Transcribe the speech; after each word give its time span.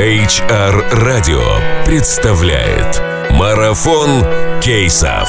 HR 0.00 0.82
Radio 1.04 1.84
представляет 1.84 3.02
Марафон 3.32 4.24
кейсов. 4.62 5.28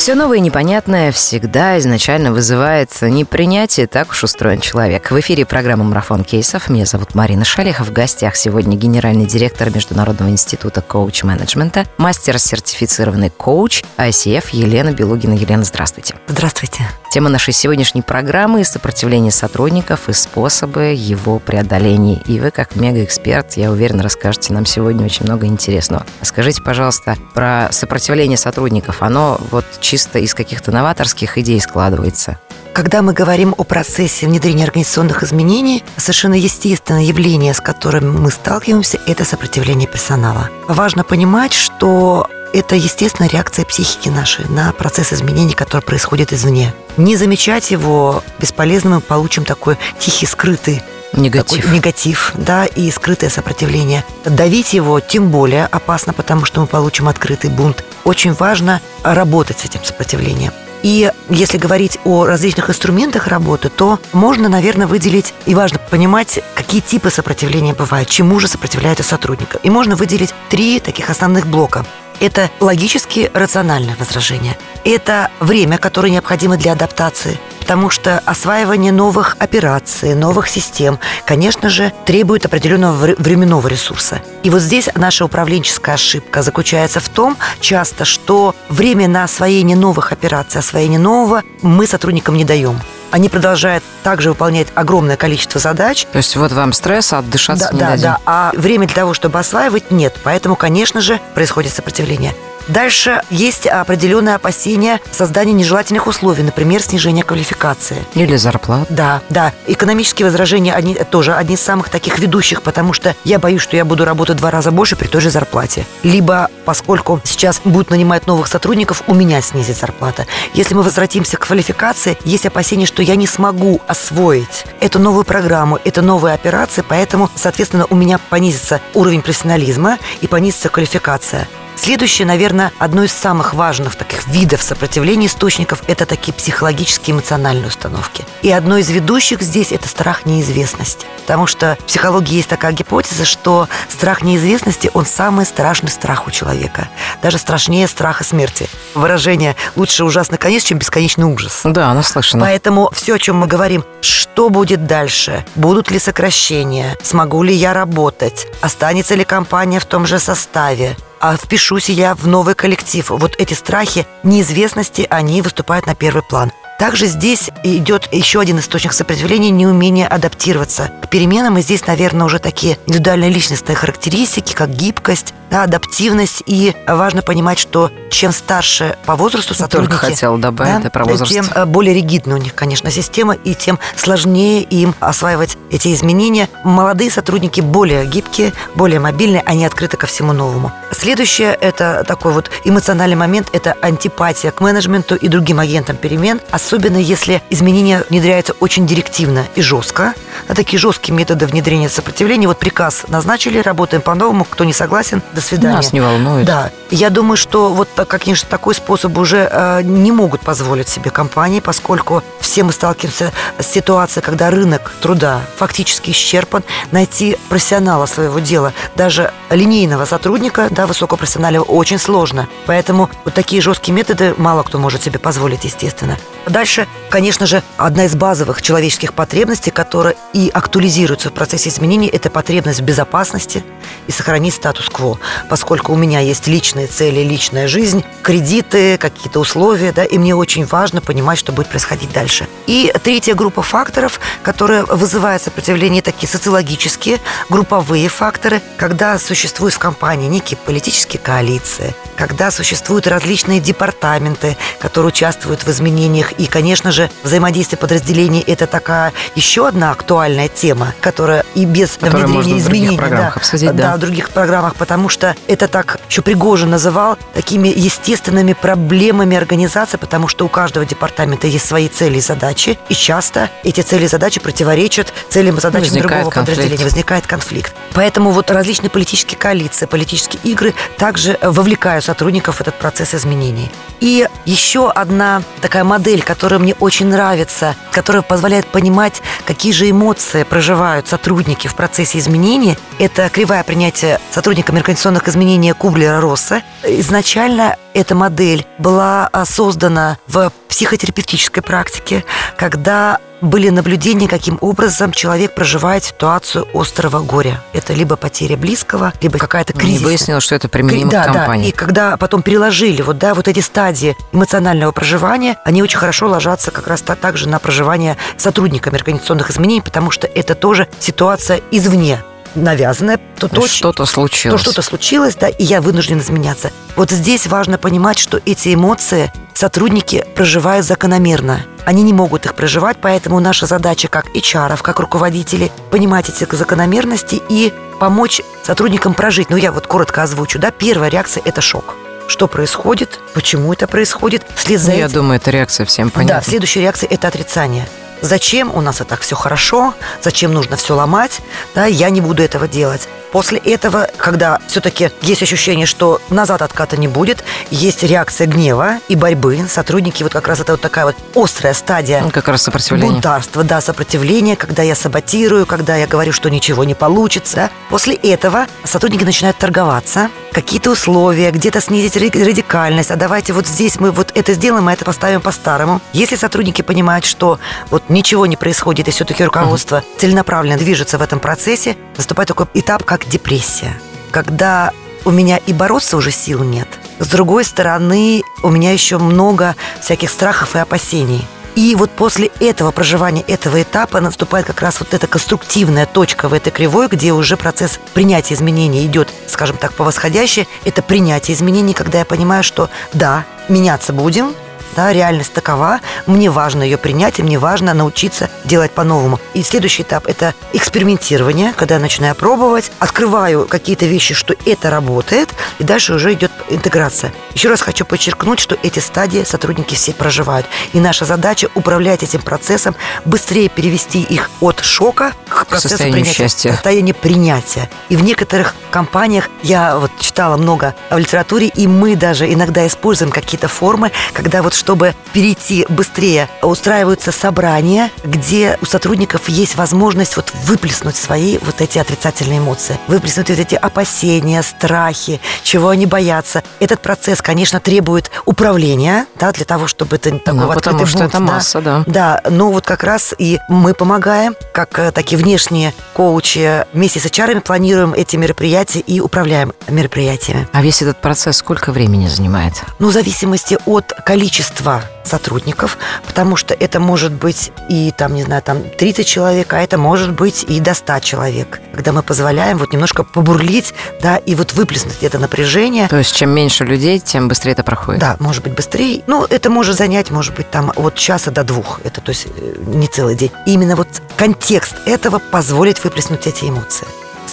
Все 0.00 0.14
новое 0.14 0.38
и 0.38 0.40
непонятное 0.40 1.12
всегда 1.12 1.78
изначально 1.78 2.32
вызывает 2.32 2.88
непринятие, 3.02 3.86
так 3.86 4.12
уж 4.12 4.24
устроен 4.24 4.58
человек. 4.58 5.10
В 5.10 5.20
эфире 5.20 5.44
программа 5.44 5.84
«Марафон 5.84 6.24
кейсов». 6.24 6.70
Меня 6.70 6.86
зовут 6.86 7.14
Марина 7.14 7.44
Шалихов. 7.44 7.88
В 7.88 7.92
гостях 7.92 8.34
сегодня 8.34 8.78
генеральный 8.78 9.26
директор 9.26 9.68
Международного 9.68 10.30
института 10.30 10.80
коуч-менеджмента, 10.80 11.84
мастер-сертифицированный 11.98 13.28
коуч 13.28 13.84
ICF 13.98 14.46
Елена 14.52 14.92
Белугина. 14.92 15.34
Елена, 15.34 15.64
здравствуйте. 15.64 16.14
Здравствуйте. 16.28 16.88
Тема 17.12 17.28
нашей 17.28 17.52
сегодняшней 17.52 18.02
программы– 18.02 18.64
сопротивление 18.64 19.32
сотрудников 19.32 20.08
и 20.08 20.12
способы 20.12 20.94
его 20.96 21.40
преодоления. 21.40 22.22
И 22.24 22.38
вы, 22.38 22.52
как 22.52 22.76
мегаэксперт, 22.76 23.58
я 23.58 23.70
уверен, 23.72 24.00
расскажете 24.00 24.54
нам 24.54 24.64
сегодня 24.64 25.04
очень 25.04 25.26
много 25.26 25.46
интересного. 25.46 26.06
Скажите, 26.22 26.62
пожалуйста, 26.62 27.18
про 27.34 27.68
сопротивление 27.72 28.38
сотрудников. 28.38 29.02
Оно 29.02 29.40
вот 29.50 29.66
чисто 29.90 30.20
из 30.20 30.34
каких-то 30.34 30.70
новаторских 30.70 31.36
идей 31.36 31.60
складывается? 31.60 32.38
Когда 32.72 33.02
мы 33.02 33.12
говорим 33.12 33.56
о 33.58 33.64
процессе 33.64 34.26
внедрения 34.26 34.62
организационных 34.62 35.24
изменений, 35.24 35.82
совершенно 35.96 36.34
естественное 36.34 37.02
явление, 37.02 37.52
с 37.52 37.60
которым 37.60 38.22
мы 38.22 38.30
сталкиваемся, 38.30 39.00
это 39.08 39.24
сопротивление 39.24 39.88
персонала. 39.88 40.48
Важно 40.68 41.02
понимать, 41.02 41.52
что 41.52 42.28
это 42.52 42.76
естественная 42.76 43.30
реакция 43.30 43.64
психики 43.64 44.08
нашей 44.08 44.46
на 44.46 44.72
процесс 44.72 45.12
изменений, 45.12 45.54
который 45.54 45.82
происходит 45.82 46.32
извне. 46.32 46.74
Не 46.96 47.16
замечать 47.16 47.70
его 47.70 48.22
бесполезно, 48.38 48.96
мы 48.96 49.00
получим 49.00 49.44
такой 49.44 49.76
тихий, 49.98 50.26
скрытый 50.26 50.82
Негатив. 51.12 51.64
Такой 51.64 51.76
негатив, 51.76 52.32
да, 52.36 52.66
и 52.66 52.90
скрытое 52.90 53.30
сопротивление. 53.30 54.04
Давить 54.24 54.74
его 54.74 55.00
тем 55.00 55.30
более 55.30 55.66
опасно, 55.66 56.12
потому 56.12 56.44
что 56.44 56.60
мы 56.60 56.68
получим 56.68 57.08
открытый 57.08 57.50
бунт. 57.50 57.84
Очень 58.04 58.32
важно 58.32 58.80
работать 59.02 59.58
с 59.58 59.64
этим 59.64 59.82
сопротивлением. 59.82 60.52
И 60.82 61.10
если 61.28 61.58
говорить 61.58 61.98
о 62.04 62.24
различных 62.24 62.70
инструментах 62.70 63.26
работы, 63.26 63.68
то 63.68 63.98
можно, 64.12 64.48
наверное, 64.48 64.86
выделить, 64.86 65.34
и 65.46 65.54
важно 65.54 65.78
понимать, 65.78 66.40
какие 66.54 66.80
типы 66.80 67.10
сопротивления 67.10 67.74
бывают, 67.74 68.08
чему 68.08 68.38
же 68.38 68.48
сопротивляется 68.48 69.02
сотрудник. 69.02 69.56
И 69.62 69.68
можно 69.68 69.96
выделить 69.96 70.32
три 70.48 70.80
таких 70.80 71.10
основных 71.10 71.46
блока. 71.46 71.84
Это 72.20 72.50
логические, 72.60 73.30
рациональные 73.32 73.96
возражения. 73.96 74.56
Это 74.84 75.30
время, 75.40 75.78
которое 75.78 76.10
необходимо 76.10 76.58
для 76.58 76.72
адаптации. 76.72 77.38
Потому 77.60 77.88
что 77.88 78.18
осваивание 78.26 78.92
новых 78.92 79.36
операций, 79.38 80.14
новых 80.14 80.48
систем, 80.48 80.98
конечно 81.24 81.70
же, 81.70 81.92
требует 82.04 82.44
определенного 82.44 83.14
временного 83.16 83.68
ресурса. 83.68 84.20
И 84.42 84.50
вот 84.50 84.60
здесь 84.60 84.88
наша 84.96 85.24
управленческая 85.24 85.94
ошибка 85.94 86.42
заключается 86.42 87.00
в 87.00 87.08
том 87.08 87.36
часто, 87.60 88.04
что 88.04 88.54
время 88.68 89.08
на 89.08 89.24
освоение 89.24 89.76
новых 89.76 90.12
операций, 90.12 90.58
освоение 90.58 90.98
нового 90.98 91.42
мы 91.62 91.86
сотрудникам 91.86 92.36
не 92.36 92.44
даем 92.44 92.80
они 93.10 93.28
продолжают 93.28 93.84
также 94.02 94.30
выполнять 94.30 94.68
огромное 94.74 95.16
количество 95.16 95.60
задач. 95.60 96.06
То 96.12 96.18
есть 96.18 96.36
вот 96.36 96.52
вам 96.52 96.72
стресс, 96.72 97.12
а 97.12 97.18
отдышаться 97.18 97.68
да, 97.68 97.72
не 97.72 97.80
да, 97.80 97.86
дадим. 97.88 98.02
Да, 98.02 98.18
а 98.26 98.52
время 98.54 98.86
для 98.86 98.94
того, 98.94 99.14
чтобы 99.14 99.38
осваивать, 99.38 99.90
нет. 99.90 100.16
Поэтому, 100.22 100.56
конечно 100.56 101.00
же, 101.00 101.20
происходит 101.34 101.72
сопротивление. 101.72 102.34
Дальше 102.68 103.22
есть 103.30 103.66
определенные 103.66 104.36
опасения 104.36 105.00
создания 105.10 105.52
нежелательных 105.52 106.06
условий, 106.06 106.42
например, 106.42 106.82
снижения 106.82 107.22
квалификации. 107.22 108.04
Или 108.14 108.36
зарплат. 108.36 108.86
Да, 108.90 109.22
да. 109.28 109.52
Экономические 109.66 110.26
возражения 110.26 110.74
они 110.74 110.94
тоже 110.94 111.34
одни 111.34 111.54
из 111.54 111.60
самых 111.60 111.88
таких 111.88 112.18
ведущих, 112.18 112.62
потому 112.62 112.92
что 112.92 113.14
я 113.24 113.38
боюсь, 113.38 113.62
что 113.62 113.76
я 113.76 113.84
буду 113.84 114.04
работать 114.04 114.36
в 114.36 114.40
два 114.40 114.50
раза 114.50 114.70
больше 114.70 114.96
при 114.96 115.08
той 115.08 115.20
же 115.20 115.30
зарплате. 115.30 115.86
Либо, 116.02 116.48
поскольку 116.64 117.20
сейчас 117.24 117.60
будут 117.64 117.90
нанимать 117.90 118.26
новых 118.26 118.46
сотрудников, 118.46 119.02
у 119.06 119.14
меня 119.14 119.40
снизит 119.40 119.76
зарплата. 119.76 120.26
Если 120.54 120.74
мы 120.74 120.82
возвратимся 120.82 121.36
к 121.36 121.46
квалификации, 121.46 122.16
есть 122.24 122.46
опасения, 122.46 122.86
что 122.86 123.02
я 123.02 123.16
не 123.16 123.26
смогу 123.26 123.80
освоить 123.86 124.64
эту 124.80 124.98
новую 124.98 125.24
программу, 125.24 125.78
эту 125.84 126.02
новые 126.02 126.34
операции, 126.34 126.84
поэтому, 126.86 127.30
соответственно, 127.34 127.86
у 127.90 127.96
меня 127.96 128.18
понизится 128.18 128.80
уровень 128.94 129.22
профессионализма 129.22 129.98
и 130.20 130.26
понизится 130.26 130.68
квалификация. 130.68 131.48
Следующее, 131.80 132.26
наверное, 132.26 132.72
одно 132.78 133.04
из 133.04 133.12
самых 133.12 133.54
важных 133.54 133.96
таких 133.96 134.28
видов 134.28 134.62
сопротивления 134.62 135.28
источников– 135.28 135.82
это 135.86 136.04
такие 136.04 136.34
психологические 136.34 137.14
эмоциональные 137.14 137.68
установки. 137.68 138.22
И 138.42 138.50
одно 138.52 138.76
из 138.76 138.90
ведущих 138.90 139.40
здесь– 139.40 139.72
это 139.72 139.88
страх 139.88 140.26
неизвестности. 140.26 141.06
Потому 141.22 141.46
что 141.46 141.78
в 141.80 141.84
психологии 141.86 142.34
есть 142.34 142.50
такая 142.50 142.72
гипотеза, 142.72 143.24
что 143.24 143.66
страх 143.88 144.20
неизвестности– 144.20 144.90
он 144.92 145.06
самый 145.06 145.46
страшный 145.46 145.88
страх 145.88 146.26
у 146.26 146.30
человека. 146.30 146.90
Даже 147.22 147.38
страшнее 147.38 147.88
страха 147.88 148.24
смерти. 148.24 148.68
Выражение 148.94 149.56
«лучше 149.74 150.04
ужасный 150.04 150.36
конец, 150.36 150.64
чем 150.64 150.76
бесконечный 150.76 151.24
ужас». 151.24 151.62
Да, 151.64 151.94
наслышано. 151.94 152.44
Поэтому 152.44 152.90
все, 152.92 153.14
о 153.14 153.18
чем 153.18 153.38
мы 153.38 153.46
говорим, 153.46 153.86
что 154.02 154.50
будет 154.50 154.86
дальше? 154.86 155.46
Будут 155.54 155.90
ли 155.90 155.98
сокращения? 155.98 156.98
Смогу 157.02 157.42
ли 157.42 157.54
я 157.54 157.72
работать? 157.72 158.48
Останется 158.60 159.14
ли 159.14 159.24
компания 159.24 159.80
в 159.80 159.86
том 159.86 160.04
же 160.04 160.18
составе? 160.18 160.94
А 161.20 161.36
впишусь 161.36 161.90
я 161.90 162.14
в 162.14 162.26
новый 162.26 162.54
коллектив. 162.54 163.10
Вот 163.10 163.36
эти 163.38 163.54
страхи 163.54 164.06
неизвестности, 164.22 165.06
они 165.08 165.42
выступают 165.42 165.86
на 165.86 165.94
первый 165.94 166.22
план. 166.22 166.50
Также 166.80 167.04
здесь 167.04 167.50
идет 167.62 168.08
еще 168.10 168.40
один 168.40 168.58
источник 168.58 168.94
сопротивления– 168.94 169.50
неумение 169.50 170.06
адаптироваться 170.06 170.90
к 171.02 171.10
переменам. 171.10 171.58
И 171.58 171.60
здесь, 171.60 171.86
наверное, 171.86 172.24
уже 172.24 172.38
такие 172.38 172.78
индивидуальные 172.86 173.28
личностные 173.28 173.76
характеристики, 173.76 174.54
как 174.54 174.70
гибкость, 174.70 175.34
да, 175.50 175.64
адаптивность. 175.64 176.42
И 176.46 176.74
важно 176.86 177.20
понимать, 177.20 177.58
что 177.58 177.90
чем 178.10 178.32
старше 178.32 178.96
по 179.04 179.14
возрасту 179.14 179.52
сотрудники... 179.52 179.90
Только 179.90 180.06
хотел 180.06 180.38
добавить 180.38 180.84
да, 180.84 180.88
про 180.88 181.04
возраст. 181.04 181.30
Тем 181.30 181.44
э, 181.54 181.66
более 181.66 181.94
ригидна 181.94 182.36
у 182.36 182.38
них, 182.38 182.54
конечно, 182.54 182.90
система, 182.90 183.34
и 183.34 183.54
тем 183.54 183.78
сложнее 183.94 184.62
им 184.62 184.94
осваивать 185.00 185.58
эти 185.70 185.92
изменения. 185.92 186.48
Молодые 186.64 187.10
сотрудники 187.10 187.60
более 187.60 188.06
гибкие, 188.06 188.54
более 188.74 189.00
мобильные, 189.00 189.42
они 189.44 189.66
открыты 189.66 189.98
ко 189.98 190.06
всему 190.06 190.32
новому. 190.32 190.72
Следующее– 190.92 191.58
это 191.60 192.04
такой 192.08 192.32
вот 192.32 192.50
эмоциональный 192.64 193.16
момент– 193.16 193.50
это 193.52 193.76
антипатия 193.82 194.50
к 194.50 194.62
менеджменту 194.62 195.14
и 195.14 195.28
другим 195.28 195.60
агентам 195.60 195.96
перемен, 195.96 196.40
особенно 196.50 196.69
если 196.76 197.42
изменения 197.50 198.04
внедряются 198.08 198.54
очень 198.60 198.86
директивно 198.86 199.46
и 199.54 199.62
жестко. 199.62 200.14
А 200.48 200.54
такие 200.54 200.78
жесткие 200.78 201.14
методы 201.14 201.46
внедрения 201.46 201.88
сопротивления. 201.88 202.48
Вот 202.48 202.58
приказ 202.58 203.04
назначили, 203.08 203.58
работаем 203.58 204.02
по-новому, 204.02 204.44
кто 204.44 204.64
не 204.64 204.72
согласен, 204.72 205.22
до 205.32 205.40
свидания. 205.40 205.76
Нас 205.76 205.92
не 205.92 206.00
волнует. 206.00 206.46
Да. 206.46 206.70
Я 206.90 207.10
думаю, 207.10 207.36
что 207.36 207.72
вот, 207.72 207.88
конечно, 208.08 208.48
такой 208.48 208.74
способ 208.74 209.16
уже 209.18 209.48
э, 209.50 209.82
не 209.82 210.12
могут 210.12 210.40
позволить 210.40 210.88
себе 210.88 211.10
компании, 211.10 211.60
поскольку 211.60 212.22
все 212.40 212.64
мы 212.64 212.72
сталкиваемся 212.72 213.32
с 213.58 213.66
ситуацией, 213.66 214.24
когда 214.24 214.50
рынок 214.50 214.92
труда 215.00 215.40
фактически 215.56 216.10
исчерпан, 216.10 216.64
найти 216.90 217.36
профессионала 217.48 218.06
своего 218.06 218.40
дела, 218.40 218.72
даже 218.96 219.32
линейного 219.50 220.04
сотрудника, 220.04 220.68
да, 220.70 220.86
высокопрофессионального, 220.86 221.64
очень 221.64 221.98
сложно. 221.98 222.48
Поэтому 222.66 223.08
вот 223.24 223.34
такие 223.34 223.62
жесткие 223.62 223.94
методы 223.94 224.34
мало 224.36 224.62
кто 224.62 224.78
может 224.78 225.02
себе 225.02 225.18
позволить, 225.18 225.64
естественно. 225.64 226.16
Дальше, 226.60 226.86
конечно 227.08 227.46
же, 227.46 227.62
одна 227.78 228.04
из 228.04 228.14
базовых 228.14 228.60
человеческих 228.60 229.14
потребностей, 229.14 229.70
которая 229.70 230.14
и 230.34 230.50
актуализируется 230.52 231.30
в 231.30 231.32
процессе 231.32 231.70
изменений, 231.70 232.06
это 232.06 232.28
потребность 232.28 232.80
в 232.80 232.84
безопасности 232.84 233.64
и 234.06 234.12
сохранить 234.12 234.52
статус-кво, 234.52 235.18
поскольку 235.48 235.94
у 235.94 235.96
меня 235.96 236.20
есть 236.20 236.48
личные 236.48 236.86
цели, 236.86 237.20
личная 237.20 237.66
жизнь, 237.66 238.04
кредиты, 238.22 238.98
какие-то 238.98 239.40
условия, 239.40 239.92
да, 239.92 240.04
и 240.04 240.18
мне 240.18 240.36
очень 240.36 240.66
важно 240.66 241.00
понимать, 241.00 241.38
что 241.38 241.50
будет 241.50 241.70
происходить 241.70 242.12
дальше. 242.12 242.46
И 242.66 242.92
третья 243.02 243.34
группа 243.34 243.62
факторов, 243.62 244.20
которая 244.42 244.84
вызывает 244.84 245.40
сопротивление, 245.40 246.02
такие 246.02 246.28
социологические, 246.28 247.20
групповые 247.48 248.10
факторы, 248.10 248.60
когда 248.76 249.18
существуют 249.18 249.72
в 249.72 249.78
компании 249.78 250.28
некие 250.28 250.58
политические 250.58 251.22
коалиции, 251.22 251.94
когда 252.18 252.50
существуют 252.50 253.06
различные 253.06 253.60
департаменты, 253.60 254.58
которые 254.78 255.08
участвуют 255.08 255.64
в 255.64 255.70
изменениях. 255.70 256.32
И, 256.32 256.49
конечно 256.50 256.92
же, 256.92 257.10
взаимодействие 257.22 257.78
подразделений– 257.78 258.44
это 258.46 258.66
такая 258.66 259.12
еще 259.34 259.68
одна 259.68 259.92
актуальная 259.92 260.48
тема, 260.48 260.94
которая 261.00 261.44
и 261.54 261.64
без 261.64 261.90
Которую 261.96 262.26
внедрения 262.26 262.58
изменений. 262.58 262.96
да, 262.98 263.32
обсудить, 263.34 263.74
да. 263.74 263.90
да, 263.90 263.96
в 263.96 263.98
других 264.00 264.30
программах, 264.30 264.74
потому 264.74 265.08
что 265.08 265.34
это 265.46 265.68
так 265.68 265.98
еще 266.08 266.22
Пригожин 266.22 266.70
называл 266.70 267.16
такими 267.34 267.68
естественными 267.68 268.52
проблемами 268.52 269.36
организации, 269.36 269.96
потому 269.96 270.28
что 270.28 270.44
у 270.44 270.48
каждого 270.48 270.84
департамента 270.84 271.46
есть 271.46 271.66
свои 271.66 271.88
цели 271.88 272.18
и 272.18 272.20
задачи, 272.20 272.78
и 272.88 272.94
часто 272.94 273.50
эти 273.64 273.80
цели 273.80 274.04
и 274.04 274.08
задачи 274.08 274.40
противоречат 274.40 275.12
целям 275.28 275.58
и 275.58 275.60
задачам 275.60 275.84
Возникает 275.88 276.08
другого 276.08 276.30
конфликт. 276.30 276.56
подразделения. 276.56 276.84
Возникает 276.84 277.26
конфликт. 277.26 277.74
Поэтому 277.94 278.30
вот 278.30 278.50
различные 278.50 278.90
политические 278.90 279.38
коалиции, 279.38 279.86
политические 279.86 280.40
игры 280.44 280.74
также 280.98 281.38
вовлекают 281.42 282.04
сотрудников 282.04 282.56
в 282.56 282.60
этот 282.60 282.74
процесс 282.78 283.14
изменений. 283.14 283.70
И 284.00 284.26
еще 284.46 284.90
одна 284.90 285.42
такая 285.60 285.84
модель, 285.84 286.22
которая 286.30 286.60
мне 286.60 286.76
очень 286.78 287.08
нравится, 287.08 287.74
которая 287.90 288.22
позволяет 288.22 288.64
понимать, 288.68 289.20
какие 289.46 289.72
же 289.72 289.90
эмоции 289.90 290.44
проживают 290.44 291.08
сотрудники 291.08 291.66
в 291.66 291.74
процессе 291.74 292.18
изменений, 292.20 292.78
это 293.00 293.28
кривая 293.30 293.64
принятия 293.64 294.20
сотрудниками 294.30 294.78
организационных 294.78 295.26
изменений 295.26 295.72
Кублера-Росса. 295.72 296.62
Изначально 296.98 297.76
эта 297.94 298.14
модель 298.14 298.66
была 298.78 299.28
а, 299.32 299.44
создана 299.44 300.18
в 300.26 300.50
психотерапевтической 300.68 301.62
практике, 301.62 302.24
когда 302.56 303.18
были 303.40 303.70
наблюдения, 303.70 304.28
каким 304.28 304.58
образом 304.60 305.12
человек 305.12 305.54
проживает 305.54 306.04
ситуацию 306.04 306.66
острого 306.74 307.20
горя. 307.20 307.62
Это 307.72 307.94
либо 307.94 308.16
потеря 308.16 308.56
близкого, 308.56 309.12
либо 309.20 309.38
какая-то 309.38 309.72
кризис. 309.72 310.02
И 310.02 310.04
выяснилось, 310.04 310.44
что 310.44 310.54
это 310.54 310.68
применимо 310.68 311.10
да, 311.10 311.24
к 311.24 311.32
компании. 311.32 311.64
Да, 311.64 311.68
и 311.68 311.72
когда 311.72 312.16
потом 312.16 312.42
переложили 312.42 313.02
вот, 313.02 313.18
да, 313.18 313.34
вот 313.34 313.48
эти 313.48 313.60
стадии 313.60 314.16
эмоционального 314.32 314.92
проживания, 314.92 315.56
они 315.64 315.82
очень 315.82 315.98
хорошо 315.98 316.28
ложатся 316.28 316.70
как 316.70 316.86
раз 316.86 317.02
также 317.02 317.48
на 317.48 317.58
проживание 317.58 318.16
сотрудниками 318.36 318.96
организационных 318.96 319.50
изменений, 319.50 319.80
потому 319.82 320.10
что 320.10 320.26
это 320.26 320.54
тоже 320.54 320.88
ситуация 320.98 321.60
извне 321.70 322.20
навязанное, 322.54 323.18
то, 323.38 323.48
то 323.48 323.66
что-то 323.66 324.06
случилось. 324.06 324.60
То 324.60 324.70
что-то 324.70 324.82
случилось, 324.82 325.34
да, 325.36 325.48
и 325.48 325.64
я 325.64 325.80
вынужден 325.80 326.18
изменяться. 326.18 326.70
Вот 326.96 327.10
здесь 327.10 327.46
важно 327.46 327.78
понимать, 327.78 328.18
что 328.18 328.40
эти 328.44 328.74
эмоции 328.74 329.32
сотрудники 329.54 330.24
проживают 330.34 330.86
закономерно. 330.86 331.64
Они 331.84 332.02
не 332.02 332.12
могут 332.12 332.46
их 332.46 332.54
проживать, 332.54 332.98
поэтому 333.00 333.40
наша 333.40 333.66
задача 333.66 334.08
как 334.08 334.26
HR, 334.34 334.80
как 334.82 335.00
руководителей 335.00 335.70
понимать 335.90 336.28
эти 336.28 336.44
закономерности 336.54 337.40
и 337.48 337.72
помочь 337.98 338.42
сотрудникам 338.62 339.14
прожить. 339.14 339.50
Ну, 339.50 339.56
я 339.56 339.72
вот 339.72 339.86
коротко 339.86 340.22
озвучу, 340.22 340.58
да, 340.58 340.70
первая 340.70 341.10
реакция– 341.10 341.42
это 341.44 341.60
шок 341.60 341.96
что 342.30 342.46
происходит, 342.46 343.18
почему 343.34 343.72
это 343.72 343.88
происходит. 343.88 344.46
Вслед 344.54 344.80
за 344.80 344.90
ну, 344.90 344.92
этим... 344.92 345.00
Я 345.00 345.08
думаю, 345.08 345.36
эта 345.38 345.50
реакция 345.50 345.84
всем 345.84 346.10
понятна. 346.10 346.36
Да, 346.36 346.48
следующая 346.48 346.82
реакция– 346.82 347.08
это 347.10 347.26
отрицание. 347.26 347.88
Зачем 348.22 348.74
у 348.74 348.80
нас 348.80 349.00
и 349.00 349.04
так 349.04 349.20
все 349.20 349.36
хорошо? 349.36 349.94
Зачем 350.22 350.52
нужно 350.52 350.76
все 350.76 350.94
ломать? 350.94 351.40
Да, 351.74 351.86
я 351.86 352.10
не 352.10 352.20
буду 352.20 352.42
этого 352.42 352.68
делать. 352.68 353.08
После 353.32 353.58
этого, 353.58 354.08
когда 354.16 354.58
все-таки 354.66 355.10
есть 355.22 355.42
ощущение, 355.42 355.86
что 355.86 356.20
назад 356.30 356.62
отката 356.62 356.96
не 356.96 357.06
будет, 357.06 357.44
есть 357.70 358.02
реакция 358.02 358.48
гнева 358.48 358.98
и 359.06 359.14
борьбы. 359.14 359.64
Сотрудники, 359.68 360.24
вот 360.24 360.32
как 360.32 360.48
раз 360.48 360.58
это 360.58 360.72
вот 360.72 360.80
такая 360.80 361.04
вот 361.04 361.16
острая 361.36 361.72
стадия. 361.74 362.28
Как 362.30 362.48
раз 362.48 362.62
сопротивление. 362.62 363.12
Бунтарства, 363.12 363.62
да, 363.62 363.80
сопротивление, 363.80 364.56
когда 364.56 364.82
я 364.82 364.96
саботирую, 364.96 365.64
когда 365.64 365.96
я 365.96 366.08
говорю, 366.08 366.32
что 366.32 366.50
ничего 366.50 366.82
не 366.82 366.94
получится. 366.94 367.56
Да. 367.56 367.70
После 367.88 368.14
этого 368.16 368.66
сотрудники 368.84 369.22
начинают 369.22 369.58
торговаться, 369.58 370.28
какие-то 370.52 370.90
условия, 370.90 371.52
где-то 371.52 371.80
снизить 371.80 372.16
радикальность, 372.16 373.12
а 373.12 373.16
давайте 373.16 373.52
вот 373.52 373.68
здесь 373.68 374.00
мы 374.00 374.10
вот 374.10 374.32
это 374.34 374.54
сделаем, 374.54 374.88
а 374.88 374.92
это 374.92 375.04
поставим 375.04 375.40
по-старому. 375.40 376.00
Если 376.12 376.34
сотрудники 376.34 376.82
понимают, 376.82 377.24
что 377.24 377.60
вот 377.90 378.09
ничего 378.10 378.46
не 378.46 378.56
происходит, 378.56 379.08
и 379.08 379.10
все-таки 379.10 379.44
руководство 379.44 379.96
uh-huh. 379.96 380.18
целенаправленно 380.18 380.76
движется 380.76 381.16
в 381.16 381.22
этом 381.22 381.40
процессе, 381.40 381.96
наступает 382.16 382.48
такой 382.48 382.66
этап, 382.74 383.04
как 383.04 383.26
депрессия. 383.28 383.94
Когда 384.30 384.92
у 385.24 385.30
меня 385.30 385.58
и 385.58 385.72
бороться 385.72 386.16
уже 386.16 386.30
сил 386.30 386.62
нет. 386.62 386.88
С 387.18 387.28
другой 387.28 387.64
стороны, 387.64 388.42
у 388.62 388.70
меня 388.70 388.92
еще 388.92 389.18
много 389.18 389.76
всяких 390.00 390.30
страхов 390.30 390.76
и 390.76 390.78
опасений. 390.78 391.46
И 391.76 391.94
вот 391.94 392.10
после 392.10 392.50
этого 392.58 392.90
проживания 392.90 393.42
этого 393.42 393.80
этапа 393.82 394.20
наступает 394.20 394.66
как 394.66 394.80
раз 394.82 394.98
вот 395.00 395.14
эта 395.14 395.26
конструктивная 395.26 396.04
точка 396.06 396.48
в 396.48 396.52
этой 396.52 396.70
кривой, 396.70 397.06
где 397.08 397.32
уже 397.32 397.56
процесс 397.56 398.00
принятия 398.12 398.54
изменений 398.54 399.06
идет, 399.06 399.28
скажем 399.46 399.76
так, 399.76 399.92
по 399.92 400.04
восходящей. 400.04 400.66
Это 400.84 401.00
принятие 401.00 401.56
изменений, 401.56 401.94
когда 401.94 402.18
я 402.18 402.24
понимаю, 402.24 402.64
что 402.64 402.90
да, 403.12 403.44
меняться 403.68 404.12
будем, 404.12 404.54
да, 404.96 405.12
реальность 405.12 405.52
такова, 405.52 406.00
мне 406.26 406.50
важно 406.50 406.82
ее 406.82 406.98
принять, 406.98 407.38
и 407.38 407.42
мне 407.42 407.58
важно 407.58 407.94
научиться 407.94 408.50
делать 408.64 408.92
по-новому. 408.92 409.40
И 409.54 409.62
следующий 409.62 410.02
этап– 410.02 410.26
это 410.26 410.54
экспериментирование, 410.72 411.72
когда 411.76 411.96
я 411.96 412.00
начинаю 412.00 412.34
пробовать, 412.34 412.90
открываю 412.98 413.66
какие-то 413.66 414.06
вещи, 414.06 414.34
что 414.34 414.54
это 414.66 414.90
работает, 414.90 415.48
и 415.78 415.84
дальше 415.84 416.14
уже 416.14 416.32
идет 416.32 416.50
интеграция. 416.68 417.32
Еще 417.54 417.68
раз 417.68 417.80
хочу 417.80 418.04
подчеркнуть, 418.04 418.60
что 418.60 418.76
эти 418.82 418.98
стадии 418.98 419.44
сотрудники 419.44 419.94
все 419.94 420.12
проживают. 420.12 420.66
И 420.92 421.00
наша 421.00 421.24
задача– 421.24 421.68
управлять 421.74 422.22
этим 422.22 422.42
процессом, 422.42 422.94
быстрее 423.24 423.68
перевести 423.68 424.22
их 424.22 424.50
от 424.60 424.80
шока 424.80 425.32
к 425.48 425.66
процессу 425.66 425.98
принятия. 425.98 426.32
Счастья. 426.32 426.72
Состояние 426.72 427.14
принятия. 427.14 427.88
И 428.08 428.16
в 428.16 428.22
некоторых 428.22 428.74
компаниях, 428.90 429.48
я 429.62 429.96
вот 429.98 430.10
читала 430.20 430.56
много 430.56 430.94
в 431.10 431.18
литературе, 431.18 431.68
и 431.68 431.86
мы 431.86 432.16
даже 432.16 432.52
иногда 432.52 432.86
используем 432.86 433.30
какие-то 433.30 433.68
формы, 433.68 434.12
когда 434.32 434.62
вот 434.62 434.74
чтобы 434.80 435.14
перейти 435.34 435.84
быстрее, 435.90 436.48
устраиваются 436.62 437.32
собрания, 437.32 438.10
где 438.24 438.78
у 438.80 438.86
сотрудников 438.86 439.48
есть 439.50 439.76
возможность 439.76 440.36
вот 440.36 440.50
выплеснуть 440.64 441.16
свои 441.16 441.58
вот 441.58 441.82
эти 441.82 441.98
отрицательные 441.98 442.60
эмоции, 442.60 442.98
выплеснуть 443.06 443.50
вот 443.50 443.58
эти 443.58 443.74
опасения, 443.74 444.62
страхи, 444.62 445.38
чего 445.62 445.90
они 445.90 446.06
боятся. 446.06 446.62
Этот 446.80 447.00
процесс, 447.02 447.42
конечно, 447.42 447.78
требует 447.78 448.30
управления, 448.46 449.26
да, 449.38 449.52
для 449.52 449.66
того, 449.66 449.86
чтобы 449.86 450.16
это 450.16 450.30
такой 450.38 450.60
ну, 450.60 450.72
потому 450.72 451.04
что 451.04 451.24
это 451.24 451.40
масса, 451.40 451.82
да. 451.82 452.02
Да, 452.06 452.40
но 452.48 452.72
вот 452.72 452.86
как 452.86 453.04
раз 453.04 453.34
и 453.36 453.58
мы 453.68 453.92
помогаем, 453.92 454.54
как 454.72 454.98
э, 454.98 455.12
такие 455.12 455.36
внешние 455.36 455.92
коучи, 456.14 456.86
вместе 456.94 457.20
с 457.20 457.26
HR 457.26 457.60
планируем 457.60 458.14
эти 458.14 458.36
мероприятия 458.36 459.00
и 459.00 459.20
управляем 459.20 459.74
мероприятиями. 459.88 460.66
А 460.72 460.80
весь 460.80 461.02
этот 461.02 461.20
процесс 461.20 461.58
сколько 461.58 461.92
времени 461.92 462.28
занимает? 462.28 462.82
Ну, 462.98 463.08
в 463.08 463.12
зависимости 463.12 463.78
от 463.84 464.14
количества 464.24 464.69
количество 464.70 465.02
сотрудников, 465.24 465.98
потому 466.26 466.56
что 466.56 466.74
это 466.74 466.98
может 466.98 467.32
быть 467.32 467.70
и 467.88 468.12
там, 468.16 468.34
не 468.34 468.42
знаю, 468.42 468.62
там 468.62 468.82
30 468.82 469.26
человек, 469.26 469.72
а 469.72 469.80
это 469.80 469.96
может 469.98 470.32
быть 470.32 470.64
и 470.68 470.80
до 470.80 470.94
100 470.94 471.20
человек. 471.20 471.80
Когда 471.92 472.12
мы 472.12 472.22
позволяем 472.22 472.78
вот 472.78 472.92
немножко 472.92 473.22
побурлить, 473.22 473.94
да, 474.22 474.38
и 474.38 474.54
вот 474.54 474.72
выплеснуть 474.72 475.22
это 475.22 475.38
напряжение. 475.38 476.08
То 476.08 476.16
есть 476.16 476.34
чем 476.34 476.50
меньше 476.50 476.84
людей, 476.84 477.20
тем 477.20 477.48
быстрее 477.48 477.72
это 477.72 477.84
проходит. 477.84 478.20
Да, 478.20 478.36
может 478.40 478.64
быть 478.64 478.74
быстрее. 478.74 479.22
Ну, 479.26 479.44
это 479.44 479.70
может 479.70 479.96
занять, 479.96 480.30
может 480.30 480.54
быть, 480.54 480.70
там 480.70 480.92
от 480.96 481.14
часа 481.14 481.50
до 481.50 481.62
двух. 481.62 482.00
Это, 482.02 482.20
то 482.20 482.30
есть, 482.30 482.46
э, 482.46 482.74
не 482.78 483.06
целый 483.06 483.36
день. 483.36 483.52
И 483.66 483.74
именно 483.74 483.96
вот 483.96 484.08
контекст 484.36 484.96
этого 485.06 485.38
позволит 485.38 486.02
выплеснуть 486.02 486.46
эти 486.46 486.64
эмоции 486.64 487.06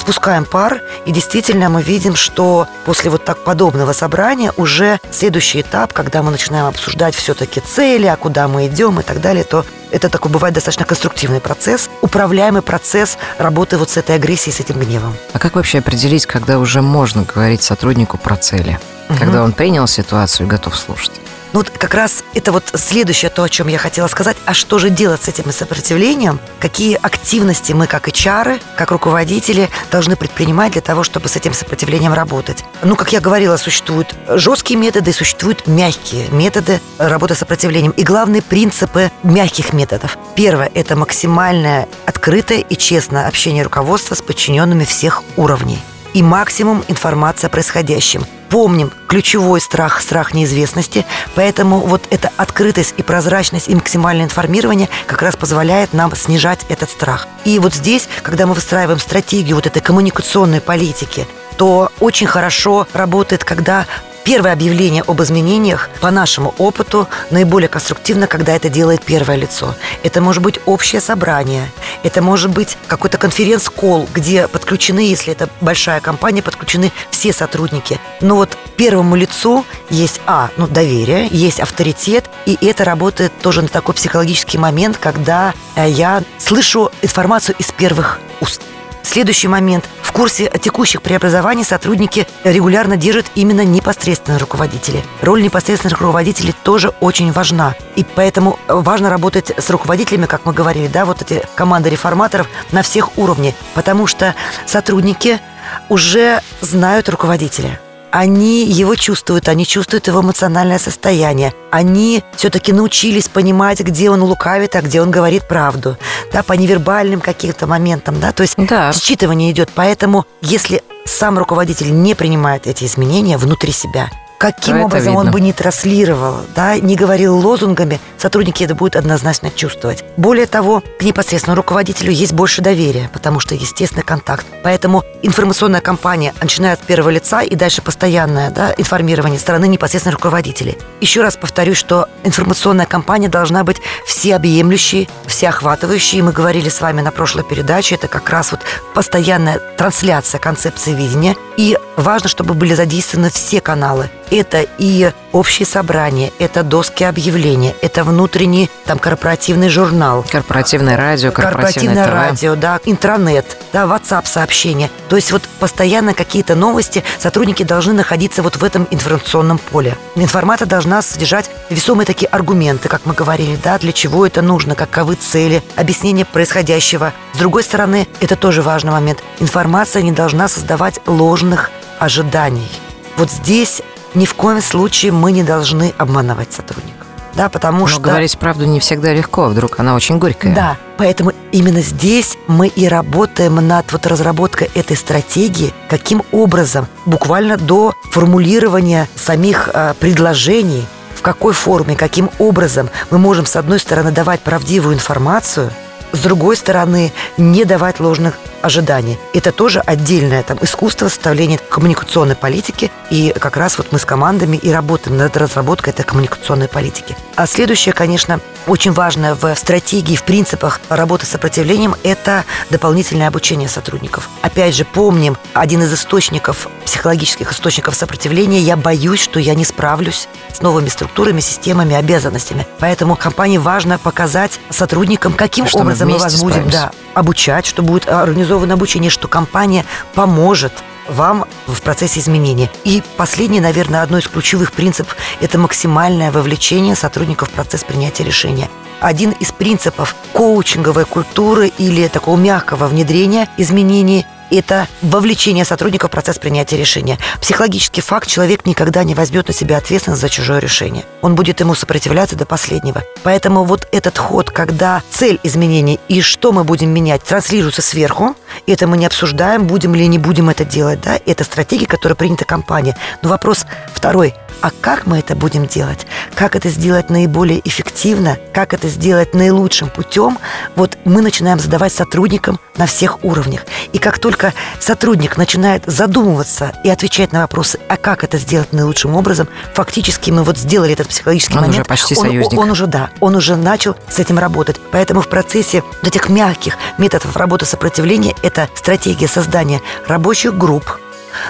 спускаем 0.07 0.45
пар, 0.45 0.81
и 1.05 1.11
действительно 1.11 1.67
мы 1.67 1.81
видим, 1.81 2.15
что 2.15 2.65
после 2.85 3.11
вот 3.11 3.25
так 3.25 3.43
подобного 3.43 3.91
собрания 3.91 4.53
уже 4.55 5.01
следующий 5.11 5.59
этап, 5.59 5.91
когда 5.91 6.23
мы 6.23 6.31
начинаем 6.31 6.65
обсуждать 6.65 7.13
все-таки 7.13 7.59
цели, 7.59 8.05
а 8.05 8.15
куда 8.15 8.47
мы 8.47 8.67
идем 8.67 9.01
и 9.01 9.03
так 9.03 9.19
далее, 9.19 9.43
то 9.43 9.65
это 9.91 10.07
такой 10.07 10.31
бывает 10.31 10.55
достаточно 10.55 10.85
конструктивный 10.85 11.41
процесс, 11.41 11.89
управляемый 12.01 12.61
процесс 12.61 13.17
работы 13.37 13.77
вот 13.77 13.89
с 13.89 13.97
этой 13.97 14.15
агрессией, 14.15 14.53
с 14.53 14.61
этим 14.61 14.79
гневом. 14.79 15.13
А 15.33 15.39
как 15.39 15.55
вообще 15.55 15.79
определить, 15.79 16.25
когда 16.25 16.57
уже 16.57 16.81
можно 16.81 17.23
говорить 17.23 17.61
сотруднику 17.61 18.17
про 18.17 18.37
цели? 18.37 18.79
Угу. 19.09 19.19
Когда 19.19 19.43
он 19.43 19.51
принял 19.51 19.87
ситуацию 19.87 20.47
и 20.47 20.49
готов 20.49 20.77
слушать? 20.77 21.19
Ну 21.53 21.59
вот 21.59 21.69
как 21.69 21.93
раз 21.93 22.23
это 22.33 22.51
вот 22.51 22.65
следующее 22.73 23.29
то, 23.29 23.43
о 23.43 23.49
чем 23.49 23.67
я 23.67 23.77
хотела 23.77 24.07
сказать. 24.07 24.37
А 24.45 24.53
что 24.53 24.79
же 24.79 24.89
делать 24.89 25.23
с 25.23 25.27
этим 25.27 25.51
сопротивлением? 25.51 26.39
Какие 26.59 26.95
активности 26.95 27.73
мы, 27.73 27.87
как 27.87 28.07
HR, 28.07 28.61
как 28.75 28.91
руководители, 28.91 29.69
должны 29.91 30.15
предпринимать 30.15 30.73
для 30.73 30.81
того, 30.81 31.03
чтобы 31.03 31.29
с 31.29 31.35
этим 31.35 31.53
сопротивлением 31.53 32.13
работать? 32.13 32.63
Ну, 32.83 32.95
как 32.95 33.13
я 33.13 33.21
говорила, 33.21 33.57
существуют 33.57 34.13
жесткие 34.27 34.79
методы, 34.79 35.13
существуют 35.13 35.67
мягкие 35.67 36.27
методы 36.29 36.81
работы 36.97 37.35
с 37.35 37.39
сопротивлением. 37.39 37.91
И 37.91 38.03
главные 38.03 38.41
принципы 38.41 39.11
мягких 39.23 39.73
методов. 39.73 40.17
Первое– 40.35 40.69
это 40.73 40.95
максимальное 40.95 41.87
открытое 42.05 42.59
и 42.59 42.75
честное 42.75 43.27
общение 43.27 43.63
руководства 43.63 44.15
с 44.15 44.21
подчиненными 44.21 44.83
всех 44.83 45.23
уровней 45.37 45.79
и 46.13 46.23
максимум 46.23 46.83
информации 46.87 47.47
о 47.47 47.49
происходящем. 47.49 48.25
Помним 48.49 48.91
ключевой 49.07 49.59
страх, 49.59 50.01
страх 50.01 50.33
неизвестности, 50.33 51.05
поэтому 51.35 51.79
вот 51.79 52.03
эта 52.09 52.31
открытость 52.37 52.93
и 52.97 53.03
прозрачность 53.03 53.67
и 53.67 53.75
максимальное 53.75 54.25
информирование 54.25 54.89
как 55.05 55.21
раз 55.21 55.35
позволяет 55.35 55.93
нам 55.93 56.15
снижать 56.15 56.65
этот 56.69 56.89
страх. 56.89 57.27
И 57.45 57.59
вот 57.59 57.73
здесь, 57.73 58.07
когда 58.23 58.45
мы 58.45 58.53
выстраиваем 58.53 58.99
стратегию 58.99 59.55
вот 59.55 59.67
этой 59.67 59.81
коммуникационной 59.81 60.61
политики, 60.61 61.27
то 61.57 61.91
очень 61.99 62.27
хорошо 62.27 62.87
работает, 62.93 63.43
когда 63.43 63.85
Первое 64.27 64.51
объявление 64.51 65.03
об 65.07 65.21
изменениях, 65.21 65.89
по 66.01 66.11
нашему 66.11 66.53
опыту, 66.57 67.07
наиболее 67.31 67.69
конструктивно, 67.69 68.27
когда 68.27 68.53
это 68.53 68.67
делает 68.67 69.01
первое 69.05 69.37
лицо. 69.37 69.73
Это 70.03 70.19
может 70.19 70.43
быть 70.43 70.59
общее 70.65 70.99
собрание, 70.99 71.71
это 72.03 72.21
может 72.21 72.51
быть 72.51 72.77
какой-то 72.87 73.17
конференц-колл, 73.17 74.05
где 74.13 74.49
подключены, 74.49 74.99
если 74.99 75.31
это 75.31 75.47
большая 75.61 76.01
компания, 76.01 76.43
подключены 76.43 76.91
все 77.09 77.31
сотрудники. 77.31 78.01
Но 78.19 78.35
вот 78.35 78.57
первому 78.75 79.15
лицу 79.15 79.65
есть, 79.89 80.19
а, 80.25 80.49
ну, 80.57 80.67
доверие, 80.67 81.29
есть 81.31 81.61
авторитет, 81.61 82.25
и 82.45 82.57
это 82.61 82.83
работает 82.83 83.31
тоже 83.41 83.61
на 83.61 83.69
такой 83.69 83.95
психологический 83.95 84.57
момент, 84.57 84.97
когда 84.97 85.53
э, 85.75 85.89
я 85.89 86.21
слышу 86.37 86.91
информацию 87.01 87.55
из 87.59 87.71
первых 87.71 88.19
уст 88.41 88.61
Следующий 89.07 89.47
момент. 89.47 89.85
В 90.01 90.11
курсе 90.11 90.51
текущих 90.61 91.01
преобразований 91.01 91.63
сотрудники 91.63 92.27
регулярно 92.43 92.97
держат 92.97 93.25
именно 93.35 93.63
непосредственные 93.63 94.37
руководители. 94.37 95.01
Роль 95.21 95.41
непосредственных 95.41 96.01
руководителей 96.01 96.53
тоже 96.63 96.89
очень 96.99 97.31
важна. 97.31 97.73
И 97.95 98.03
поэтому 98.03 98.59
важно 98.67 99.09
работать 99.09 99.53
с 99.57 99.69
руководителями, 99.69 100.25
как 100.25 100.45
мы 100.45 100.51
говорили, 100.51 100.87
да, 100.87 101.05
вот 101.05 101.21
эти 101.21 101.41
команды 101.55 101.89
реформаторов 101.89 102.49
на 102.73 102.81
всех 102.81 103.17
уровнях. 103.17 103.55
Потому 103.75 104.07
что 104.07 104.35
сотрудники 104.65 105.39
уже 105.87 106.41
знают 106.59 107.07
руководителя– 107.07 107.79
они 108.11 108.65
его 108.65 108.95
чувствуют, 108.95 109.47
они 109.47 109.65
чувствуют 109.65 110.07
его 110.07 110.21
эмоциональное 110.21 110.79
состояние. 110.79 111.53
Они 111.71 112.23
все-таки 112.35 112.73
научились 112.73 113.27
понимать, 113.27 113.79
где 113.81 114.09
он 114.09 114.23
лукавит, 114.23 114.75
а 114.75 114.81
где 114.81 115.01
он 115.01 115.11
говорит 115.11 115.47
правду. 115.47 115.97
Да, 116.31 116.43
по 116.43 116.53
невербальным 116.53 117.21
каким-то 117.21 117.67
моментам, 117.67 118.19
да, 118.19 118.31
то 118.31 118.41
есть 118.41 118.55
да. 118.57 118.91
считывание 118.91 119.51
идет. 119.51 119.69
Поэтому, 119.73 120.25
если 120.41 120.83
сам 121.05 121.37
руководитель 121.37 121.93
не 121.93 122.15
принимает 122.15 122.67
эти 122.67 122.85
изменения 122.85 123.37
внутри 123.37 123.71
себя, 123.71 124.09
каким 124.37 124.81
образом 124.81 125.15
он 125.15 125.31
бы 125.31 125.41
не 125.41 125.53
транслировал, 125.53 126.37
да, 126.55 126.77
не 126.77 126.95
говорил 126.95 127.37
лозунгами, 127.37 127.99
сотрудники 128.17 128.63
это 128.63 128.75
будут 128.75 128.95
однозначно 128.95 129.49
чувствовать. 129.49 130.03
Более 130.17 130.45
того, 130.45 130.81
к 130.99 131.03
непосредственному 131.03 131.57
руководителю 131.57 132.11
есть 132.11 132.33
больше 132.33 132.61
доверия, 132.61 133.09
потому 133.13 133.39
что 133.39 133.55
естественный 133.55 134.03
контакт. 134.03 134.45
Поэтому 134.63 135.03
информационная 135.21 135.81
кампания 135.81 136.33
начинает 136.41 136.79
с 136.79 136.83
первого 136.83 137.09
лица 137.09 137.41
и 137.41 137.55
дальше 137.55 137.81
постоянное 137.81 138.51
да, 138.51 138.73
информирование 138.77 139.39
стороны 139.39 139.67
непосредственных 139.67 140.15
руководителей. 140.15 140.77
Еще 141.01 141.21
раз 141.21 141.35
повторюсь, 141.35 141.77
что 141.77 142.07
информационная 142.23 142.85
кампания 142.85 143.29
должна 143.29 143.63
быть 143.63 143.77
всеобъемлющей, 144.05 145.09
всеохватывающей. 145.25 146.21
Мы 146.21 146.31
говорили 146.31 146.69
с 146.69 146.81
вами 146.81 147.01
на 147.01 147.11
прошлой 147.11 147.43
передаче, 147.43 147.95
это 147.95 148.07
как 148.07 148.29
раз 148.29 148.51
вот 148.51 148.61
постоянная 148.93 149.59
трансляция 149.77 150.39
концепции 150.39 150.93
видения. 150.93 151.35
И 151.57 151.77
важно, 151.95 152.29
чтобы 152.29 152.53
были 152.53 152.75
задействованы 152.75 153.31
все 153.31 153.61
каналы 153.61 154.09
это 154.31 154.65
и 154.77 155.11
общие 155.31 155.65
собрания, 155.65 156.31
это 156.39 156.63
доски 156.63 157.03
объявления, 157.03 157.75
это 157.81 158.03
внутренний 158.03 158.69
там 158.85 158.99
корпоративный 158.99 159.69
журнал. 159.69 160.25
Корпоративное 160.29 160.97
радио, 160.97 161.31
корпоративное, 161.31 162.05
корпоративное 162.05 162.29
радио, 162.29 162.55
да, 162.55 162.79
интранет, 162.85 163.57
да, 163.73 163.83
WhatsApp 163.83 164.25
сообщения. 164.25 164.89
То 165.09 165.15
есть 165.15 165.31
вот 165.31 165.43
постоянно 165.59 166.13
какие-то 166.13 166.55
новости, 166.55 167.03
сотрудники 167.19 167.63
должны 167.63 167.93
находиться 167.93 168.41
вот 168.41 168.55
в 168.57 168.63
этом 168.63 168.87
информационном 168.91 169.57
поле. 169.57 169.97
Информация 170.15 170.65
должна 170.65 171.01
содержать 171.01 171.49
весомые 171.69 172.05
такие 172.05 172.27
аргументы, 172.27 172.89
как 172.89 173.05
мы 173.05 173.13
говорили, 173.13 173.57
да, 173.63 173.77
для 173.77 173.91
чего 173.91 174.25
это 174.25 174.41
нужно, 174.41 174.75
каковы 174.75 175.15
цели, 175.15 175.61
объяснение 175.75 176.25
происходящего. 176.25 177.13
С 177.33 177.37
другой 177.37 177.63
стороны, 177.63 178.07
это 178.19 178.35
тоже 178.35 178.61
важный 178.61 178.91
момент. 178.91 179.23
Информация 179.39 180.01
не 180.01 180.11
должна 180.11 180.47
создавать 180.47 180.99
ложных 181.05 181.71
ожиданий. 181.99 182.69
Вот 183.17 183.31
здесь 183.31 183.81
ни 184.15 184.25
в 184.25 184.33
коем 184.33 184.61
случае 184.61 185.11
мы 185.11 185.31
не 185.31 185.43
должны 185.43 185.93
обманывать 185.97 186.53
сотрудников. 186.53 187.07
Да, 187.37 187.49
потому 187.49 187.81
Но 187.81 187.87
что... 187.87 187.99
говорить 187.99 188.35
правду 188.39 188.65
не 188.65 188.79
всегда 188.79 189.13
легко, 189.13 189.45
вдруг 189.45 189.79
она 189.79 189.93
очень 189.93 190.17
горькая. 190.17 190.55
Да, 190.55 190.77
поэтому 190.97 191.33
именно 191.51 191.81
здесь 191.81 192.35
мы 192.47 192.67
и 192.67 192.87
работаем 192.87 193.55
над 193.55 193.91
вот 193.91 194.07
разработкой 194.07 194.71
этой 194.73 194.97
стратегии, 194.97 195.71
каким 195.87 196.23
образом, 196.31 196.87
буквально 197.05 197.57
до 197.57 197.93
формулирования 198.11 199.07
самих 199.15 199.69
э, 199.71 199.93
предложений, 199.99 200.87
в 201.13 201.21
какой 201.21 201.53
форме, 201.53 201.95
каким 201.95 202.31
образом 202.39 202.89
мы 203.11 203.19
можем, 203.19 203.45
с 203.45 203.55
одной 203.55 203.77
стороны, 203.77 204.11
давать 204.11 204.41
правдивую 204.41 204.95
информацию, 204.95 205.71
с 206.11 206.19
другой 206.19 206.55
стороны, 206.57 207.11
не 207.37 207.65
давать 207.65 207.99
ложных 207.99 208.35
ожиданий. 208.61 209.17
Это 209.33 209.51
тоже 209.51 209.79
отдельное 209.79 210.43
там 210.43 210.57
искусство 210.61 211.07
составления 211.07 211.57
коммуникационной 211.57 212.35
политики. 212.35 212.91
И 213.09 213.33
как 213.39 213.57
раз 213.57 213.77
вот 213.77 213.91
мы 213.91 213.99
с 213.99 214.05
командами 214.05 214.57
и 214.57 214.71
работаем 214.71 215.17
над 215.17 215.35
разработкой 215.37 215.93
этой 215.93 216.03
коммуникационной 216.03 216.67
политики. 216.67 217.15
А 217.35 217.47
следующее, 217.47 217.93
конечно, 217.93 218.39
очень 218.65 218.91
важное 218.91 219.35
в 219.35 219.55
стратегии, 219.55 220.15
в 220.15 220.23
принципах 220.23 220.81
работы 220.89 221.25
с 221.25 221.29
сопротивлением– 221.29 221.95
это 222.03 222.43
дополнительное 222.69 223.27
обучение 223.27 223.69
сотрудников. 223.69 224.27
Опять 224.41 224.75
же, 224.75 224.85
помним, 224.85 225.37
один 225.53 225.83
из 225.83 225.93
источников, 225.93 226.67
психологических 226.85 227.51
источников 227.51 227.95
сопротивления– 227.95 228.59
я 228.67 228.75
боюсь, 228.75 229.21
что 229.21 229.39
я 229.39 229.55
не 229.55 229.65
справлюсь 229.65 230.27
с 230.51 230.61
новыми 230.61 230.89
структурами, 230.89 231.39
системами, 231.39 231.95
обязанностями. 231.95 232.67
Поэтому 232.79 233.15
компании 233.15 233.57
важно 233.57 233.97
показать 233.99 234.59
сотрудникам, 234.69 235.33
каким 235.33 235.67
что 235.67 235.79
образом 235.79 235.96
мы, 236.05 236.13
мы 236.13 236.17
вас 236.17 236.41
будем 236.41 236.69
да, 236.69 236.91
обучать, 237.13 237.65
что 237.65 237.81
будет 237.81 238.07
организовано 238.07 238.73
обучение, 238.73 239.09
что 239.09 239.27
компания 239.27 239.85
поможет 240.13 240.73
вам 241.07 241.45
в 241.67 241.81
процессе 241.81 242.19
изменения. 242.19 242.69
И 242.83 243.01
последнее, 243.15 243.61
наверное, 243.61 244.01
одно 244.01 244.17
из 244.17 244.27
ключевых 244.27 244.71
принципов– 244.71 245.15
это 245.41 245.57
максимальное 245.57 246.31
вовлечение 246.31 246.95
сотрудников 246.95 247.49
в 247.49 247.51
процесс 247.51 247.83
принятия 247.83 248.23
решения. 248.23 248.69
Один 248.99 249.31
из 249.31 249.51
принципов 249.51 250.15
коучинговой 250.33 251.05
культуры 251.05 251.67
или 251.77 252.07
такого 252.07 252.37
мягкого 252.37 252.87
внедрения 252.87 253.47
изменений 253.57 254.25
это 254.51 254.87
вовлечение 255.01 255.65
сотрудника 255.65 256.07
в 256.07 256.11
процесс 256.11 256.37
принятия 256.37 256.77
решения. 256.77 257.17
Психологический 257.41 258.01
факт, 258.01 258.27
человек 258.27 258.65
никогда 258.65 259.03
не 259.03 259.15
возьмет 259.15 259.47
на 259.47 259.53
себя 259.53 259.77
ответственность 259.77 260.21
за 260.21 260.29
чужое 260.29 260.59
решение. 260.59 261.03
Он 261.21 261.35
будет 261.35 261.59
ему 261.59 261.75
сопротивляться 261.75 262.35
до 262.35 262.45
последнего. 262.45 263.03
Поэтому 263.23 263.63
вот 263.63 263.87
этот 263.91 264.17
ход, 264.17 264.51
когда 264.51 265.01
цель 265.09 265.39
изменений 265.43 265.99
и 266.07 266.21
что 266.21 266.51
мы 266.51 266.63
будем 266.63 266.89
менять, 266.89 267.23
транслируется 267.23 267.81
сверху, 267.81 268.35
это 268.65 268.87
мы 268.87 268.97
не 268.97 269.05
обсуждаем, 269.05 269.67
будем 269.67 269.95
или 269.95 270.05
не 270.05 270.17
будем 270.17 270.49
это 270.49 270.65
делать, 270.65 271.01
да, 271.01 271.19
это 271.25 271.43
стратегия, 271.43 271.85
которая 271.85 272.15
принята 272.15 272.45
компанией. 272.45 272.95
Но 273.21 273.29
вопрос 273.29 273.65
второй– 273.93 274.33
а 274.61 274.71
как 274.81 275.05
мы 275.05 275.19
это 275.19 275.35
будем 275.35 275.67
делать? 275.67 276.05
Как 276.35 276.55
это 276.55 276.69
сделать 276.69 277.09
наиболее 277.09 277.61
эффективно? 277.67 278.37
Как 278.53 278.73
это 278.73 278.87
сделать 278.89 279.33
наилучшим 279.33 279.89
путем? 279.89 280.37
Вот 280.75 280.97
мы 281.05 281.21
начинаем 281.21 281.59
задавать 281.59 281.93
сотрудникам 281.93 282.59
на 282.77 282.85
всех 282.85 283.23
уровнях. 283.23 283.61
И 283.93 283.97
как 283.97 284.19
только 284.19 284.53
сотрудник 284.79 285.37
начинает 285.37 285.83
задумываться 285.85 286.73
и 286.83 286.89
отвечать 286.89 287.31
на 287.31 287.41
вопросы, 287.41 287.79
а 287.87 287.97
как 287.97 288.23
это 288.23 288.37
сделать 288.37 288.73
наилучшим 288.73 289.15
образом, 289.15 289.47
фактически 289.73 290.31
мы 290.31 290.43
вот 290.43 290.57
сделали 290.57 290.93
этот 290.93 291.07
психологический 291.07 291.55
он 291.55 291.61
момент. 291.61 291.79
уже 291.79 291.85
почти 291.85 292.15
он, 292.15 292.25
союзник. 292.27 292.59
Он, 292.59 292.65
он 292.65 292.71
уже, 292.71 292.87
да, 292.87 293.09
он 293.19 293.35
уже 293.35 293.55
начал 293.55 293.95
с 294.09 294.19
этим 294.19 294.39
работать. 294.39 294.77
Поэтому 294.91 295.21
в 295.21 295.29
процессе 295.29 295.83
этих 296.03 296.29
мягких 296.29 296.77
методов 296.97 297.35
работы 297.35 297.65
сопротивления 297.65 298.35
это 298.43 298.69
стратегия 298.75 299.27
создания 299.27 299.81
рабочих 300.07 300.57
групп, 300.57 300.99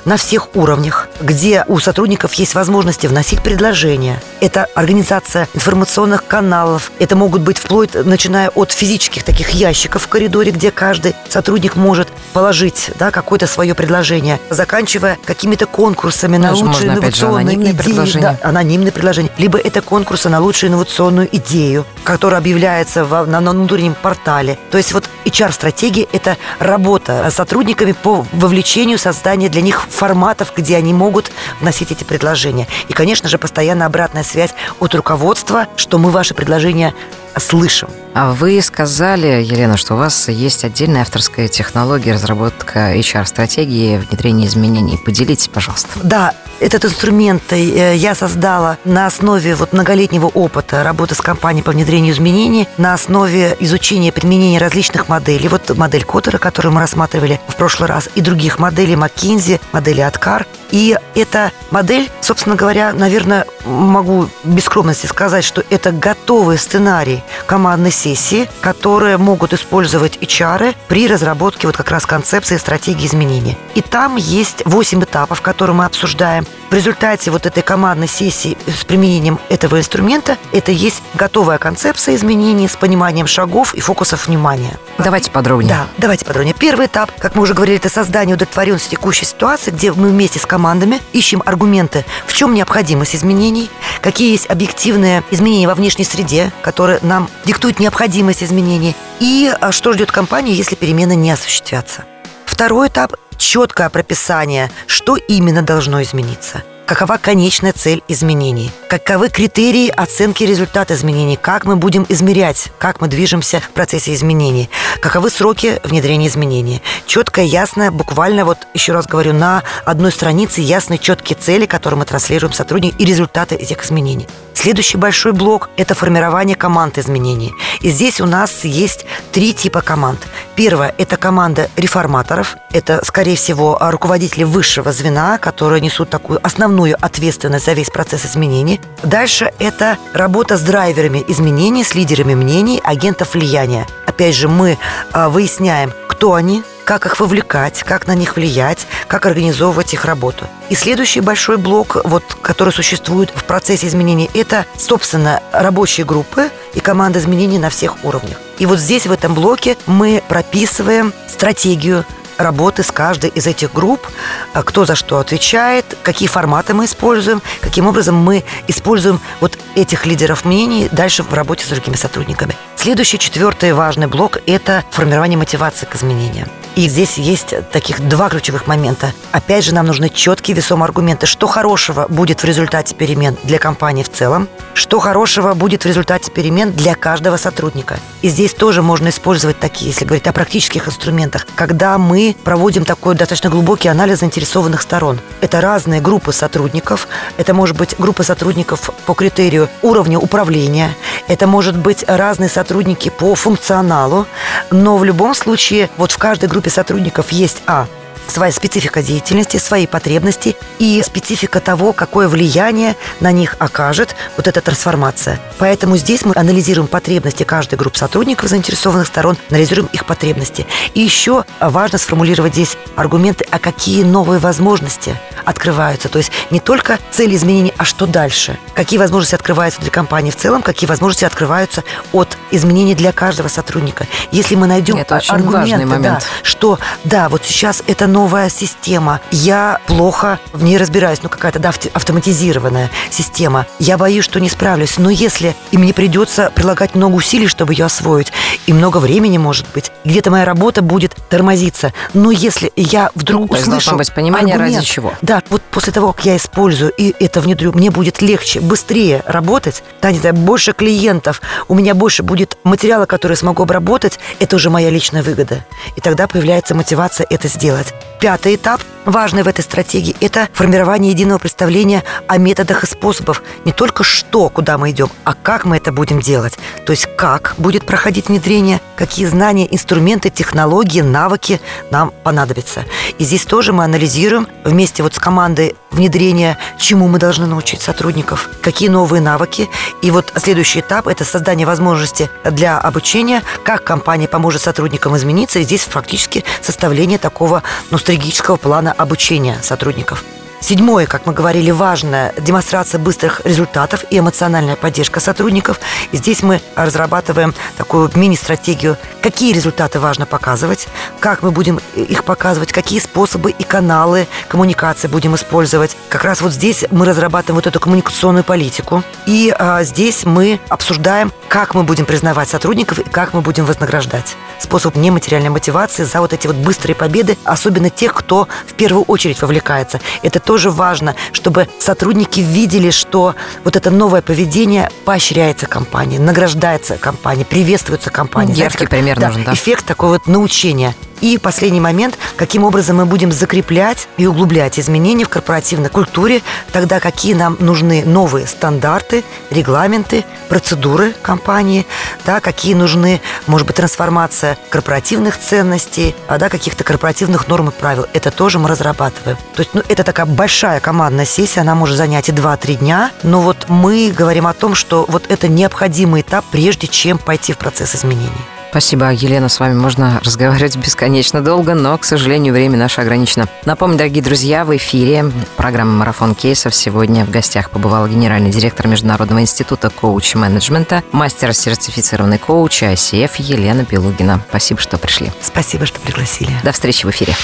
на 0.06 0.17
всех 0.17 0.56
уровнях, 0.56 1.08
где 1.22 1.63
у 1.67 1.79
сотрудников 1.79 2.34
есть 2.34 2.56
возможности 2.56 3.08
вносить 3.08 3.41
предложения. 3.41 4.22
Это 4.41 4.67
организация 4.75 5.48
информационных 5.53 6.25
каналов. 6.25 6.91
Это 7.00 7.15
могут 7.15 7.41
быть 7.41 7.58
вплоть, 7.58 7.94
начиная 7.94 8.50
от 8.50 8.72
физических 8.72 9.24
таких 9.24 9.51
ящиков 9.51 10.03
в 10.03 10.08
коридоре, 10.08 10.51
где 10.51 10.72
каждый 10.72 11.15
сотрудник 11.29 11.75
может 11.75 12.10
положить 12.34 12.91
да, 13.00 13.12
какое-то 13.12 13.48
свое 13.48 13.75
предложение, 13.75 14.39
заканчивая 14.50 15.17
какими-то 15.25 15.65
конкурсами 15.65 16.38
на 16.38 16.53
лучшие 16.53 16.89
инновационные 16.89 17.56
идеи. 17.56 17.74
Предложения. 17.74 18.38
Да, 18.41 18.50
анонимные 18.50 18.91
предложения. 18.91 19.32
Либо 19.38 19.58
это 19.58 19.82
конкурсы 19.82 20.29
на 20.29 20.39
лучшую 20.39 20.72
инновационную 20.72 21.27
идею, 21.32 21.86
которая 22.03 22.39
объявляется 22.39 23.06
в, 23.06 23.25
на, 23.25 23.39
на 23.39 23.51
внутреннем 23.51 23.96
портале. 23.96 24.58
То 24.72 24.77
есть 24.77 24.94
вот 24.94 25.10
HR-стратегия– 25.25 26.08
это 26.12 26.38
работа 26.60 27.29
с 27.29 27.36
сотрудниками 27.36 27.91
по 27.91 28.25
вовлечению 28.34 28.98
создания 28.98 29.50
для 29.50 29.62
них 29.62 29.76
форматов, 29.89 30.53
где 30.55 30.75
они 30.75 30.93
могут 30.93 31.31
вносить 31.60 31.91
эти 31.91 32.03
предложения. 32.03 32.67
И, 32.88 32.93
конечно 32.93 33.29
же, 33.29 33.38
постоянно 33.38 33.86
обратная 33.86 34.24
связь 34.24 34.53
от 34.79 34.96
руководства, 34.96 35.67
что 35.75 35.98
мы 35.98 36.12
ваши 36.12 36.34
предложения 36.34 36.93
слышим. 37.39 37.89
А 38.13 38.32
вы 38.32 38.60
сказали, 38.62 39.44
Елена, 39.44 39.77
что 39.77 39.94
у 39.94 39.98
вас 39.98 40.27
есть 40.27 40.63
отдельная 40.63 41.01
авторская 41.01 41.48
технология 41.48 42.13
разработка 42.13 42.96
HR-стратегии, 42.96 43.98
внедрения 43.98 44.48
изменений. 44.48 44.98
Поделитесь, 44.98 45.48
пожалуйста. 45.48 45.89
Да, 46.01 46.34
этот 46.60 46.86
инструмент 46.86 47.44
э, 47.51 47.96
я 47.96 48.15
создала 48.15 48.77
на 48.84 49.06
основе 49.06 49.53
вот 49.53 49.74
многолетнего 49.74 50.25
опыта 50.25 50.84
работы 50.84 51.13
с 51.13 51.22
компанией 51.22 51.63
по 51.63 51.72
внедрению 51.72 52.13
изменений, 52.13 52.67
на 52.77 52.96
основе 52.96 53.56
изучения 53.60 54.12
применения 54.12 54.58
различных 54.58 55.10
моделей. 55.10 55.48
Вот 55.50 55.70
модель 55.77 56.03
Коттера, 56.03 56.39
которую 56.39 56.74
мы 56.74 56.79
рассматривали 56.79 57.39
в 57.48 57.56
прошлый 57.56 57.88
раз, 57.88 58.10
и 58.15 58.22
других 58.22 58.58
моделей 58.58 58.96
McKinsey, 58.96 59.62
модели 59.72 60.01
Откар. 60.01 60.48
И 60.72 60.98
эта 61.15 61.51
модель, 61.72 62.10
собственно 62.22 62.56
говоря, 62.56 62.91
наверное, 62.91 63.46
могу 63.65 64.27
без 64.44 64.63
скромности 64.65 65.06
сказать, 65.06 65.44
что 65.44 65.63
это 65.70 65.91
готовый 65.91 66.58
сценарий 66.58 67.24
командной 67.46 67.91
сессии, 67.91 68.50
которые 68.62 69.17
могут 69.17 69.53
использовать 69.53 70.17
HR 70.17 70.75
при 70.88 71.07
разработке 71.07 71.67
вот 71.67 71.77
как 71.77 71.91
раз 71.91 72.05
концепции 72.05 72.57
стратегии 72.57 73.05
изменения. 73.05 73.57
И 73.75 73.81
там 73.81 74.15
есть 74.15 74.63
8 74.65 75.03
этапов, 75.03 75.41
которые 75.41 75.75
мы 75.75 75.86
обсуждаем. 75.86 76.46
В 76.69 76.74
результате 76.74 77.31
вот 77.31 77.46
этой 77.46 77.63
командной 77.63 78.10
сессии 78.10 78.57
с 78.67 78.84
применением 78.84 79.39
этого 79.48 79.79
инструмента 79.79 80.38
это 80.51 80.72
есть 80.72 81.01
готовая 81.13 81.57
концепция 81.60 82.15
изменений 82.15 82.67
с 82.67 82.75
пониманием 82.75 83.25
шагов 83.25 83.74
и 83.74 83.79
фокусов 83.79 84.27
внимания. 84.27 84.77
Давайте 84.98 85.31
подробнее. 85.31 85.69
Да, 85.69 85.88
давайте 85.98 86.25
подробнее. 86.25 86.53
Первый 86.57 86.88
этап, 86.88 87.12
как 87.19 87.36
мы 87.36 87.43
уже 87.43 87.53
говорили, 87.53 87.77
это 87.77 87.89
создание 87.89 88.36
удовлетворенности 88.36 88.91
текущей 88.91 89.25
ситуации, 89.25 89.72
где 89.72 89.93
мы 89.93 90.10
вместе 90.10 90.39
с 90.39 90.46
командами 90.46 91.01
ищем 91.13 91.41
аргументы, 91.46 92.03
в 92.25 92.34
чем 92.34 92.53
необходимость 92.53 93.15
изменений, 93.15 93.69
какие 94.01 94.31
есть 94.31 94.50
объективные 94.50 95.24
изменения 95.31 95.67
во 95.67 95.75
внешней 95.75 96.03
среде, 96.03 96.51
которые 96.62 97.00
нам 97.08 97.30
диктуют 97.46 97.80
необходимость 97.80 98.44
изменений, 98.44 98.96
и 99.20 99.52
а, 99.60 99.72
что 99.72 99.94
ждет 99.94 100.12
компанию, 100.12 100.56
если 100.56 100.76
перемены 100.76 101.16
не 101.16 101.32
осуществятся. 101.32 102.06
Второй 102.46 102.90
этап– 102.90 103.14
четкое 103.38 103.90
прописание, 103.90 104.72
что 104.88 105.16
именно 105.16 105.62
должно 105.62 106.02
измениться– 106.02 106.64
какова 106.88 107.18
конечная 107.18 107.74
цель 107.74 108.02
изменений, 108.08 108.72
каковы 108.88 109.30
критерии 109.30 109.90
оценки 109.90 110.44
результата 110.46 110.94
изменений, 110.96 111.38
как 111.40 111.66
мы 111.66 111.76
будем 111.76 112.06
измерять, 112.08 112.72
как 112.80 113.02
мы 113.02 113.10
движемся 113.10 113.60
в 113.60 113.70
процессе 113.72 114.14
изменений, 114.14 114.70
каковы 115.02 115.30
сроки 115.30 115.82
внедрения 115.84 116.28
изменений. 116.28 116.82
Четко, 117.06 117.42
ясно, 117.42 117.92
буквально, 117.92 118.46
вот 118.46 118.60
еще 118.74 118.94
раз 118.94 119.06
говорю, 119.06 119.34
на 119.34 119.64
одной 119.86 120.12
странице 120.12 120.62
ясные, 120.62 120.98
четкие 120.98 121.38
цели, 121.38 121.66
которые 121.66 122.00
мы 122.00 122.06
транслируем 122.06 122.54
сотрудникам 122.54 122.98
и 122.98 123.06
результаты 123.06 123.56
этих 123.56 123.84
изменений. 123.84 124.28
Следующий 124.60 124.98
большой 124.98 125.34
блок– 125.34 125.70
это 125.78 125.94
формирование 125.94 126.56
команд 126.56 126.98
изменений. 126.98 127.54
И 127.82 127.92
здесь 127.92 128.20
у 128.20 128.26
нас 128.26 128.66
есть 128.66 129.06
три 129.32 129.54
типа 129.54 129.82
команд. 129.82 130.28
Первое– 130.56 130.96
это 130.98 131.16
команда 131.16 131.70
реформаторов. 131.76 132.58
Это, 132.72 133.06
скорее 133.06 133.36
всего, 133.36 133.78
руководители 133.80 134.44
высшего 134.44 134.92
звена, 134.92 135.38
которые 135.38 135.80
несут 135.80 136.10
такую 136.10 136.40
основную 136.44 136.98
ответственность 137.00 137.66
за 137.66 137.74
весь 137.74 137.92
процесс 137.92 138.26
изменений. 138.26 138.82
Дальше 139.04 139.54
это 139.60 140.00
работа 140.16 140.58
с 140.58 140.62
драйверами 140.62 141.24
изменений, 141.28 141.84
с 141.84 141.94
лидерами 141.94 142.34
мнений, 142.34 142.82
агентов 142.84 143.36
влияния. 143.36 143.86
Опять 144.08 144.34
же, 144.34 144.48
мы 144.48 144.80
а, 145.14 145.30
выясняем, 145.30 145.94
кто 146.10 146.34
они, 146.34 146.64
как 146.88 147.06
их 147.06 147.20
вовлекать, 147.20 147.84
как 147.84 148.08
на 148.08 148.15
них 148.15 148.38
влиять, 148.38 148.88
как 149.10 149.25
организовывать 149.25 149.94
их 149.94 150.06
работу. 150.06 150.46
И 150.70 150.75
следующий 150.75 151.20
большой 151.20 151.58
блок, 151.58 151.98
вот, 152.06 152.24
который 152.41 152.72
существует 152.72 153.29
в 153.36 153.44
процессе 153.44 153.88
изменений, 153.88 154.29
это, 154.34 154.65
собственно, 154.77 155.44
рабочие 155.51 156.06
группы 156.06 156.50
и 156.75 156.79
команда 156.79 157.20
изменений 157.20 157.60
на 157.60 157.70
всех 157.70 158.06
уровнях. 158.06 158.38
И 158.58 158.65
вот 158.65 158.79
здесь, 158.79 159.06
в 159.06 159.12
этом 159.12 159.34
блоке, 159.34 159.75
мы 159.86 160.24
прописываем 160.29 161.12
стратегию 161.27 162.06
работы 162.38 162.84
с 162.84 162.91
каждой 162.91 163.32
из 163.32 163.48
этих 163.48 163.74
групп, 163.74 164.08
а, 164.53 164.63
кто 164.63 164.86
за 164.86 164.96
что 164.96 165.17
отвечает, 165.20 165.98
какие 166.03 166.29
форматы 166.29 166.74
мы 166.74 166.86
используем, 166.86 167.41
каким 167.60 167.88
образом 167.88 168.15
мы 168.15 168.46
используем 168.70 169.20
вот 169.41 169.58
этих 169.75 170.06
лидеров 170.06 170.46
мнений 170.46 170.88
дальше 170.89 171.24
в 171.24 171.34
работе 171.34 171.65
с 171.65 171.67
другими 171.67 171.96
сотрудниками. 171.96 172.56
Следующий, 172.77 173.20
четвертый 173.20 173.74
важный 173.74 174.08
блок– 174.08 174.38
это 174.46 174.86
формирование 174.89 175.38
мотивации 175.38 175.86
к 175.86 175.94
изменениям. 175.96 176.48
И 176.77 176.88
здесь 176.88 177.17
есть 177.17 177.55
таких 177.72 178.07
два 178.07 178.29
ключевых 178.29 178.67
момента. 178.67 179.12
Опять 179.31 179.65
же, 179.65 179.74
нам 179.74 179.88
нужны 179.88 180.10
четкие 180.10 180.55
весомые 180.55 180.86
аргументы, 180.86 181.25
что 181.25 181.48
хорошего 181.48 182.05
будет 182.07 182.41
в 182.41 182.46
результате 182.46 182.93
перемен 182.93 183.36
для 183.43 183.57
компании 183.57 184.03
в 184.03 184.12
целом, 184.12 184.48
что 184.75 185.00
хорошего 185.00 185.55
будет 185.55 185.86
в 185.86 185.88
результате 185.88 186.29
перемен 186.29 186.72
для 186.72 186.93
каждого 186.93 187.38
сотрудника. 187.38 187.98
И 188.22 188.29
здесь 188.29 188.53
тоже 188.53 188.84
можно 188.84 189.10
использовать 189.10 189.60
такие, 189.60 189.89
если 189.89 190.05
говорить 190.05 190.27
о 190.27 190.34
практических 190.34 190.88
инструментах, 190.88 191.48
когда 191.55 191.98
мы 191.98 192.36
проводим 192.43 192.86
такой 192.86 193.15
достаточно 193.15 193.50
глубокий 193.50 193.88
анализ 193.88 194.19
заинтересованных 194.19 194.81
сторон. 194.81 195.19
Это 195.41 195.62
разные 195.62 196.00
группы 196.00 196.31
сотрудников, 196.31 197.07
это 197.38 197.55
может 197.55 197.75
быть 197.75 197.96
группа 197.98 198.22
сотрудников 198.22 198.91
по 199.07 199.15
критерию 199.15 199.67
уровня 199.81 200.19
управления, 200.19 200.96
это 201.27 201.48
может 201.48 201.75
быть 201.75 202.05
разные 202.07 202.50
сотрудники 202.50 203.10
по 203.10 203.34
функционалу, 203.34 204.27
но 204.69 204.98
в 204.98 205.03
любом 205.03 205.34
случае 205.34 205.89
вот 205.98 206.12
в 206.12 206.19
каждой 206.19 206.50
группе 206.50 206.67
сотрудников 206.70 207.32
есть 207.32 207.62
А 207.66 207.88
своя 208.30 208.52
специфика 208.52 209.02
деятельности, 209.02 209.58
свои 209.58 209.88
потребности 209.88 210.56
и 210.80 211.02
специфика 211.06 211.60
того, 211.60 211.94
какое 211.94 212.28
влияние 212.28 212.96
на 213.20 213.32
них 213.32 213.56
окажет 213.60 214.16
вот 214.36 214.48
эта 214.48 214.62
трансформация. 214.62 215.40
Поэтому 215.58 215.98
здесь 215.98 216.26
мы 216.26 216.34
анализируем 216.36 216.88
потребности 216.88 217.44
каждой 217.44 217.76
группы 217.76 217.98
сотрудников 217.98 218.50
заинтересованных 218.50 219.08
сторон, 219.08 219.38
анализируем 219.50 219.90
их 219.94 220.06
потребности. 220.06 220.66
И 220.94 221.02
еще 221.02 221.46
важно 221.60 221.98
сформулировать 221.98 222.54
здесь 222.54 222.78
аргументы, 222.96 223.46
а 223.50 223.60
какие 223.60 224.04
новые 224.04 224.40
возможности 224.40 225.16
открываются. 225.48 226.10
То 226.10 226.18
есть 226.18 226.32
не 226.51 226.60
только 226.60 227.00
цели 227.10 227.36
изменений, 227.36 227.74
а 227.77 227.86
что 227.86 228.05
дальше. 228.05 228.57
Какие 228.74 229.00
возможности 229.00 229.33
открываются 229.33 229.79
для 229.79 229.90
компании 229.90 230.29
в 230.29 230.36
целом, 230.36 230.62
какие 230.62 230.88
возможности 230.90 231.24
открываются 231.24 231.86
от 232.12 232.38
изменений 232.51 232.96
для 232.96 233.14
каждого 233.14 233.48
сотрудника. 233.48 234.07
Если 234.31 234.55
мы 234.55 234.68
найдем 234.68 234.98
это 234.98 235.16
очень 235.16 235.33
аргументы, 235.33 235.86
момент. 235.86 236.20
Да, 236.20 236.25
что 236.44 236.79
да, 237.05 237.29
вот 237.29 237.46
сейчас 237.46 237.81
это 237.88 238.07
новая 238.07 238.50
система, 238.50 239.22
я 239.31 239.79
плохо 239.88 240.40
в 240.51 240.64
ней 240.64 240.77
разбираюсь, 240.77 241.20
ну 241.24 241.29
какая-то 241.29 241.60
да, 241.60 241.72
автоматизированная 241.94 242.90
система, 243.10 243.66
я 243.79 243.98
боюсь, 243.98 244.25
что 244.25 244.42
не 244.42 244.50
справлюсь, 244.50 244.98
но 244.98 245.10
если 245.10 245.55
и 245.72 245.77
мне 245.77 245.94
придется 245.94 246.51
прилагать 246.53 246.94
много 246.94 247.16
усилий, 247.16 247.48
чтобы 247.48 247.74
ее 247.74 247.86
освоить, 247.86 248.33
и 248.66 248.74
много 248.74 248.98
времени, 248.98 249.38
может 249.38 249.66
быть, 249.74 249.92
где-то 250.03 250.29
моя 250.29 250.44
работа 250.44 250.81
будет 250.81 251.16
тормозиться, 251.29 251.94
но 252.14 252.31
если 252.31 252.74
я 252.75 253.12
вдруг 253.16 253.50
ну, 253.50 253.57
услышу 253.57 253.96
быть 253.96 254.14
понимание, 254.14 254.55
аргумент, 254.55 254.77
ради 254.77 254.86
чего. 254.86 255.14
Да, 255.22 255.37
вот 255.50 255.62
после 255.62 255.94
того, 255.94 256.14
как 256.14 256.26
я 256.26 256.38
использую 256.38 256.92
и 256.98 257.14
это 257.20 257.42
внедрю, 257.42 257.72
мне 257.74 257.92
будет 257.92 258.22
легче, 258.22 258.60
быстрее 258.60 259.24
работать, 259.26 259.84
знаю, 260.02 260.36
больше 260.36 260.74
клиентов, 260.74 261.42
у 261.68 261.76
меня 261.76 261.94
больше 261.96 262.24
будет 262.24 262.58
материала, 262.64 263.06
который 263.06 263.34
я 263.34 263.38
смогу 263.38 263.64
обработать, 263.64 264.20
это 264.40 264.56
уже 264.56 264.70
моя 264.70 264.90
личная 264.90 265.24
выгода. 265.24 265.66
И 265.96 266.02
тогда 266.02 266.28
появляется 266.28 266.76
мотивация 266.76 267.26
это 267.30 267.48
сделать. 267.48 267.94
Пятый 268.20 268.56
этап, 268.56 268.82
важный 269.06 269.44
в 269.44 269.48
этой 269.48 269.62
стратегии, 269.62 270.16
это 270.22 270.50
формирование 270.54 271.12
единого 271.12 271.38
представления 271.38 272.04
о 272.28 272.38
методах 272.38 272.84
и 272.84 272.88
способах. 272.88 273.44
Не 273.66 273.72
только 273.72 274.04
что, 274.04 274.50
куда 274.50 274.78
мы 274.78 274.92
идем, 274.92 275.10
а 275.24 275.34
как 275.34 275.66
мы 275.66 275.78
это 275.78 275.92
будем 275.92 276.20
делать. 276.20 276.58
То 276.86 276.92
есть 276.92 277.08
как 277.16 277.56
будет 277.58 277.86
проходить 277.86 278.28
внедрение, 278.28 278.82
какие 278.96 279.26
знания, 279.26 279.68
инструменты, 279.74 280.30
технологии, 280.30 281.02
навыки 281.02 281.62
нам 281.92 282.12
понадобятся. 282.24 282.86
И 283.18 283.24
здесь 283.24 283.46
тоже 283.46 283.72
мы 283.72 283.84
анализируем 283.84 284.48
вместе 284.64 285.04
вот 285.04 285.16
с 285.16 285.20
командой 285.27 285.75
внедрения, 285.92 286.57
чему 286.77 287.09
мы 287.09 287.20
должны 287.20 287.48
научить 287.48 287.81
сотрудников, 287.81 288.50
какие 288.61 288.87
новые 288.87 289.22
навыки. 289.22 289.70
И 290.01 290.09
вот 290.09 290.31
следующий 290.37 290.79
этап– 290.79 291.05
это 291.09 291.25
создание 291.25 291.68
возможности 291.68 292.29
для 292.46 292.79
обучения, 292.79 293.44
как 293.66 293.83
компания 293.83 294.29
поможет 294.29 294.61
сотрудникам 294.61 295.18
измениться. 295.18 295.59
И 295.59 295.63
здесь 295.63 295.83
фактически 295.83 296.46
составление 296.61 297.18
такого 297.18 297.61
ну, 297.92 297.98
стратегического 297.98 298.55
плана 298.55 298.94
обучения 298.94 299.59
сотрудников. 299.61 300.24
Седьмое, 300.59 301.05
как 301.05 301.27
мы 301.27 301.33
говорили, 301.33 301.70
важная 301.70 302.33
демонстрация 302.35 302.98
быстрых 302.98 303.41
результатов 303.46 304.05
и 304.09 304.17
эмоциональная 304.17 304.75
поддержка 304.75 305.20
сотрудников. 305.20 305.79
И 306.11 306.17
здесь 306.17 306.41
мы 306.41 306.61
разрабатываем 306.75 307.53
такую 307.77 308.09
мини-стратегию, 308.15 308.98
какие 309.22 309.53
результаты 309.53 310.00
важно 310.00 310.25
показывать, 310.25 310.87
как 311.20 311.43
мы 311.43 311.51
будем 311.51 311.79
их 311.96 312.24
показывать, 312.24 312.72
какие 312.72 313.00
способы 313.00 313.51
и 313.51 313.63
каналы 313.63 314.27
коммуникации 314.48 315.07
будем 315.07 315.35
использовать. 315.35 315.96
Как 316.09 316.24
раз 316.24 316.41
вот 316.41 316.51
здесь 316.51 316.85
мы 316.89 317.05
разрабатываем 317.05 317.57
вот 317.57 317.67
эту 317.67 317.79
коммуникационную 317.79 318.43
политику. 318.43 319.03
И 319.27 319.55
а, 319.57 319.83
здесь 319.83 320.25
мы 320.25 320.59
обсуждаем, 320.70 321.31
как 321.50 321.75
мы 321.75 321.83
будем 321.83 322.05
признавать 322.05 322.50
сотрудников 322.50 323.00
и 323.00 323.03
как 323.03 323.33
мы 323.33 323.41
будем 323.41 323.65
вознаграждать. 323.65 324.35
Способ 324.59 324.96
нематериальной 324.96 325.50
мотивации 325.50 326.03
за 326.03 326.20
вот 326.20 326.33
эти 326.33 326.48
вот 326.48 326.55
быстрые 326.55 326.96
победы, 326.96 327.37
особенно 327.43 327.91
тех, 327.91 328.13
кто 328.15 328.48
в 328.65 328.74
первую 328.74 329.03
очередь 329.03 329.41
вовлекается. 329.41 330.01
Это 330.24 330.39
тоже 330.48 330.72
важно, 330.72 331.16
чтобы 331.33 331.68
сотрудники 331.77 332.40
видели, 332.40 332.90
что 332.90 333.36
вот 333.66 333.75
это 333.75 333.92
новое 333.92 334.22
поведение 334.22 334.90
поощряется 335.03 335.68
компанией, 335.68 336.20
награждается 336.20 336.98
компанией, 336.98 337.46
приветствуется 337.46 338.10
компанией. 338.10 338.57
Яркий 338.57 338.77
Знаете, 338.77 338.77
как, 338.77 338.90
пример 338.90 339.20
да, 339.20 339.27
нужен, 339.27 339.44
да. 339.44 339.53
Эффект 339.53 339.86
такой 339.86 340.10
вот 340.10 340.25
научения. 340.25 340.96
И 341.22 341.38
последний 341.38 341.80
момент, 341.80 342.18
каким 342.36 342.64
образом 342.64 342.98
мы 342.98 343.06
будем 343.06 343.32
закреплять 343.32 344.08
и 344.18 344.27
углублять 344.27 344.80
изменения 344.80 345.25
в 345.25 345.30
корпоративной 345.30 345.90
культуре, 345.90 346.42
тогда 346.72 347.00
какие 347.00 347.34
нам 347.34 347.58
нужны 347.60 348.03
новые 348.06 348.46
стандарты, 348.48 349.24
регламенты, 349.50 350.25
процедуры 350.50 351.14
компании, 351.22 351.86
да, 352.25 352.40
какие 352.40 352.74
нужны, 352.74 353.22
может 353.48 353.66
быть, 353.66 353.77
трансформация 353.77 354.58
корпоративных 354.70 355.40
ценностей, 355.40 356.16
а 356.27 356.38
да, 356.38 356.50
каких-то 356.50 356.84
корпоративных 356.84 357.48
норм 357.48 357.70
и 357.70 357.72
правил. 357.72 358.06
Это 358.14 358.32
тоже 358.32 358.60
мы 358.60 358.70
разрабатываем. 358.70 359.38
То 359.56 359.62
есть, 359.62 359.74
ну, 359.74 359.82
это 359.88 360.03
такая 360.03 360.25
большая 360.25 360.80
командная 360.80 361.25
сессия, 361.25 361.62
она 361.62 361.75
может 361.75 361.98
занять 361.98 362.30
и 362.30 362.32
2-3 362.32 362.75
дня, 362.75 363.12
но 363.24 363.42
вот 363.42 363.66
мы 363.70 364.14
говорим 364.16 364.48
о 364.48 364.53
том, 364.53 364.75
что 364.75 365.06
вот 365.08 365.25
это 365.30 365.48
необходимый 365.48 366.22
этап, 366.22 366.46
прежде 366.51 366.88
чем 366.88 367.18
пойти 367.18 367.53
в 367.53 367.58
процесс 367.58 367.96
изменений. 367.96 368.56
Спасибо, 368.70 369.12
Елена. 369.12 369.50
С 369.50 369.60
вами 369.60 369.74
можно 369.74 370.20
разговаривать 370.24 370.75
бесконечно 370.75 371.42
долго, 371.42 371.74
но, 371.74 371.98
к 371.98 372.03
сожалению, 372.03 372.53
время 372.53 372.77
наше 372.77 373.01
ограничено. 373.01 373.48
Напомню, 373.66 373.98
дорогие 373.98 374.24
друзья, 374.24 374.66
в 374.66 374.75
эфире 374.75 375.32
программы 375.56 375.94
«Марафон 375.94 376.36
кейсов» 376.36 376.75
сегодня 376.75 377.25
в 377.25 377.32
гостях 377.32 377.72
побывал 377.72 378.08
генеральный 378.08 378.51
директор 378.51 378.88
Международного 378.88 379.42
института 379.42 379.90
коуч-менеджмента, 379.90 381.03
мастер 381.12 381.53
сертифицированный 381.53 382.38
коуч 382.38 382.84
ICF 382.84 383.32
Елена 383.40 383.86
Пилугина. 383.86 384.42
Спасибо, 384.50 384.80
что 384.80 384.98
пришли. 384.98 385.32
Спасибо, 385.42 385.86
что 385.86 386.00
пригласили. 386.00 386.51
До 386.64 386.72
встречи 386.72 387.06
в 387.06 387.10
эфире. 387.10 387.36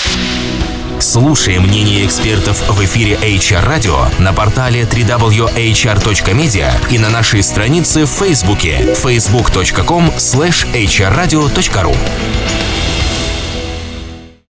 Слушай 1.03 1.59
мнение 1.59 2.05
экспертов 2.05 2.63
в 2.69 2.81
эфире 2.85 3.15
HR 3.15 3.67
Radio 3.67 4.21
на 4.21 4.31
портале 4.31 4.83
www.hr.media 4.83 6.71
и 6.89 6.97
на 6.97 7.09
нашей 7.09 7.43
странице 7.43 8.05
в 8.05 8.09
Фейсбуке 8.09 8.95
facebook.com 9.03 10.15
slash 10.15 10.65
hrradio.ru 10.71 11.93